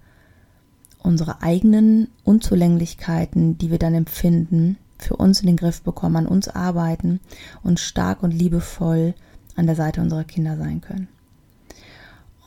unsere 1.05 1.41
eigenen 1.41 2.09
Unzulänglichkeiten, 2.23 3.57
die 3.57 3.71
wir 3.71 3.79
dann 3.79 3.93
empfinden, 3.93 4.77
für 4.97 5.15
uns 5.15 5.41
in 5.41 5.47
den 5.47 5.57
Griff 5.57 5.81
bekommen, 5.81 6.15
an 6.15 6.27
uns 6.27 6.47
arbeiten 6.47 7.19
und 7.63 7.79
stark 7.79 8.23
und 8.23 8.31
liebevoll 8.31 9.13
an 9.55 9.67
der 9.67 9.75
Seite 9.75 10.01
unserer 10.01 10.23
Kinder 10.23 10.57
sein 10.57 10.81
können. 10.81 11.07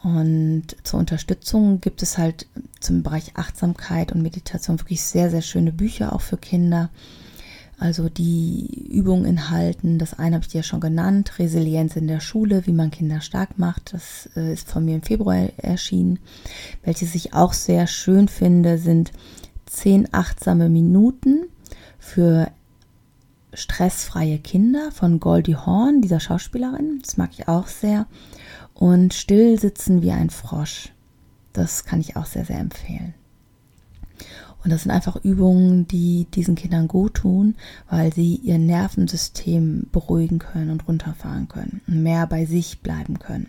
Und 0.03 0.77
zur 0.85 1.01
Unterstützung 1.01 1.81
gibt 1.81 2.03
es 2.03 2.19
halt 2.19 2.47
zum 2.81 3.03
Bereich 3.03 3.37
Achtsamkeit 3.37 4.13
und 4.13 4.23
Meditation 4.23 4.79
wirklich 4.79 5.03
sehr, 5.03 5.31
sehr 5.31 5.43
schöne 5.43 5.73
Bücher 5.73 6.13
auch 6.13 6.21
für 6.21 6.37
Kinder. 6.37 6.91
Also 7.79 8.09
die 8.09 8.89
Übungen 8.91 9.25
enthalten, 9.25 9.99
das 9.99 10.19
eine 10.19 10.35
habe 10.35 10.45
ich 10.45 10.51
dir 10.51 10.65
schon 10.65 10.81
genannt, 10.81 11.39
Resilienz 11.39 11.95
in 11.95 12.09
der 12.09 12.19
Schule, 12.19 12.67
wie 12.67 12.73
man 12.73 12.91
Kinder 12.91 13.21
stark 13.21 13.57
macht. 13.59 13.93
Das 13.93 14.29
äh, 14.37 14.53
ist 14.53 14.69
von 14.69 14.85
mir 14.85 14.97
im 14.97 15.03
Februar 15.03 15.49
erschienen. 15.59 16.19
Welches 16.83 17.15
ich 17.15 17.35
auch 17.35 17.53
sehr 17.53 17.87
schön 17.87 18.27
finde, 18.27 18.79
sind 18.79 19.13
zehn 19.67 20.09
achtsame 20.13 20.69
Minuten 20.69 21.45
für 22.01 22.51
stressfreie 23.55 24.39
Kinder 24.39 24.91
von 24.91 25.21
Goldie 25.21 25.57
Horn, 25.57 26.03
dieser 26.03 26.21
Schauspielerin. 26.21 27.01
Das 27.05 27.17
mag 27.17 27.31
ich 27.33 27.47
auch 27.47 27.69
sehr. 27.69 28.07
Und 28.75 29.15
still 29.15 29.59
sitzen 29.59 30.03
wie 30.03 30.13
ein 30.13 30.31
Frosch. 30.31 30.93
Das 31.53 31.85
kann 31.85 32.01
ich 32.01 32.17
auch 32.17 32.27
sehr, 32.27 32.45
sehr 32.45 32.59
empfehlen. 32.59 33.15
Und 34.65 34.73
das 34.73 34.83
sind 34.83 34.91
einfach 34.91 35.17
Übungen, 35.23 35.87
die 35.87 36.27
diesen 36.35 36.55
Kindern 36.55 36.89
gut 36.89 37.15
tun, 37.15 37.55
weil 37.89 38.13
sie 38.13 38.37
ihr 38.37 38.59
Nervensystem 38.59 39.87
beruhigen 39.93 40.39
können 40.39 40.71
und 40.71 40.89
runterfahren 40.89 41.49
können 41.49 41.81
und 41.87 42.03
mehr 42.03 42.27
bei 42.27 42.45
sich 42.45 42.81
bleiben 42.81 43.19
können. 43.19 43.47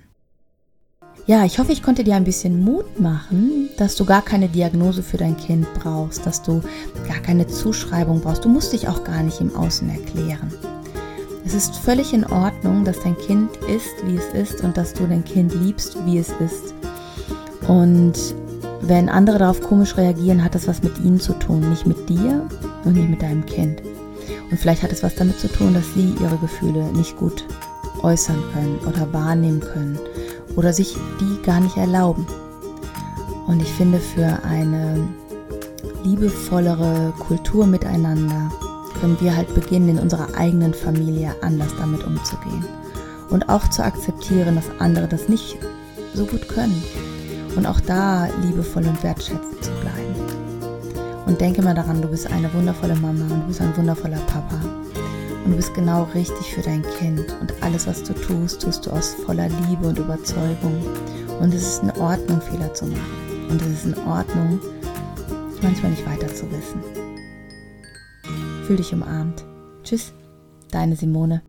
Ja, 1.26 1.46
ich 1.46 1.60
hoffe, 1.60 1.72
ich 1.72 1.84
konnte 1.84 2.04
dir 2.04 2.16
ein 2.16 2.24
bisschen 2.24 2.64
Mut 2.64 3.00
machen, 3.00 3.70
dass 3.78 3.96
du 3.96 4.06
gar 4.06 4.22
keine 4.22 4.50
Diagnose 4.50 5.04
für 5.04 5.18
dein 5.18 5.38
Kind 5.38 5.68
brauchst, 5.76 6.26
dass 6.26 6.42
du 6.42 6.62
gar 7.08 7.20
keine 7.20 7.46
Zuschreibung 7.46 8.22
brauchst. 8.22 8.46
Du 8.46 8.50
musst 8.50 8.74
dich 8.74 8.88
auch 8.88 9.04
gar 9.04 9.22
nicht 9.22 9.40
im 9.42 9.56
Außen 9.56 9.90
erklären. 9.90 10.52
Es 11.46 11.54
ist 11.54 11.76
völlig 11.76 12.14
in 12.14 12.26
Ordnung, 12.26 12.84
dass 12.84 13.00
dein 13.02 13.18
Kind 13.18 13.50
ist, 13.74 13.94
wie 14.06 14.16
es 14.16 14.34
ist 14.34 14.64
und 14.64 14.78
dass 14.78 14.94
du 14.94 15.08
dein 15.08 15.24
Kind 15.24 15.54
liebst, 15.54 15.98
wie 16.06 16.18
es 16.18 16.30
ist. 16.40 16.74
Und 17.68 18.14
wenn 18.82 19.10
andere 19.10 19.40
darauf 19.40 19.62
komisch 19.62 19.98
reagieren, 19.98 20.44
hat 20.44 20.56
das 20.56 20.68
was 20.68 20.82
mit 20.82 20.98
ihnen 21.00 21.20
zu 21.20 21.34
tun, 21.34 21.70
nicht 21.70 21.86
mit 21.86 22.10
dir 22.10 22.48
und 22.86 22.94
nicht 22.94 23.10
mit 23.10 23.22
deinem 23.22 23.46
Kind. 23.46 23.82
Und 24.50 24.58
vielleicht 24.58 24.84
hat 24.84 24.92
es 24.92 25.04
was 25.04 25.16
damit 25.16 25.40
zu 25.40 25.48
tun, 25.48 25.74
dass 25.74 25.94
sie 25.94 26.16
ihre 26.22 26.38
Gefühle 26.38 26.84
nicht 26.94 27.18
gut 27.18 27.46
äußern 28.02 28.42
können 28.54 28.80
oder 28.88 29.12
wahrnehmen 29.14 29.60
können 29.60 30.00
oder 30.56 30.74
sich 30.74 30.96
die 31.20 31.42
gar 31.44 31.60
nicht 31.60 31.78
erlauben. 31.78 32.26
Und 33.48 33.62
ich 33.62 33.72
finde, 33.74 34.00
für 34.00 34.40
eine 34.44 35.08
liebevollere 36.04 37.14
Kultur 37.20 37.66
miteinander 37.66 38.50
können 39.00 39.18
wir 39.20 39.36
halt 39.36 39.54
beginnen, 39.54 39.90
in 39.90 40.00
unserer 40.00 40.36
eigenen 40.36 40.74
Familie 40.74 41.36
anders 41.42 41.74
damit 41.78 42.04
umzugehen. 42.04 42.66
Und 43.30 43.50
auch 43.50 43.68
zu 43.70 43.84
akzeptieren, 43.84 44.56
dass 44.56 44.66
andere 44.80 45.08
das 45.08 45.30
nicht 45.30 45.58
so 46.14 46.26
gut 46.26 46.48
können 46.48 46.84
und 47.56 47.66
auch 47.66 47.80
da 47.82 48.28
liebevoll 48.42 48.86
und 48.86 49.02
wertschätzend 49.04 49.64
zu 49.64 49.72
bleiben. 49.82 50.16
Und 51.26 51.40
denke 51.40 51.62
mal 51.62 51.76
daran, 51.76 52.02
du 52.02 52.08
bist 52.08 52.26
eine 52.32 52.52
wundervolle 52.54 52.96
Mama 52.96 53.24
und 53.24 53.42
du 53.42 53.48
bist 53.48 53.62
ein 53.62 53.76
wundervoller 53.78 54.20
Papa. 54.28 54.60
Und 55.46 55.52
du 55.52 55.56
bist 55.56 55.74
genau 55.74 56.08
richtig 56.16 56.54
für 56.54 56.62
dein 56.62 56.84
Kind. 56.98 57.26
Und 57.40 57.54
alles, 57.62 57.86
was 57.88 58.04
du 58.04 58.14
tust, 58.14 58.62
tust 58.62 58.86
du 58.86 58.92
aus 58.92 59.16
voller 59.26 59.48
Liebe 59.48 59.88
und 59.88 60.00
Überzeugung. 60.00 60.82
Und 61.40 61.54
es 61.54 61.62
ist 61.62 61.84
in 61.84 61.92
Ordnung, 61.92 62.42
Fehler 62.42 62.74
zu 62.74 62.86
machen. 62.86 63.48
Und 63.50 63.62
es 63.62 63.68
ist 63.68 63.86
in 63.86 63.98
Ordnung, 64.08 64.60
manchmal 65.62 65.92
nicht 65.92 66.06
weiter 66.06 66.28
zu 66.28 66.46
wissen. 66.52 66.84
Fühl 68.66 68.78
dich 68.78 68.94
umarmt. 68.94 69.46
Tschüss, 69.84 70.14
deine 70.72 70.96
Simone. 70.96 71.42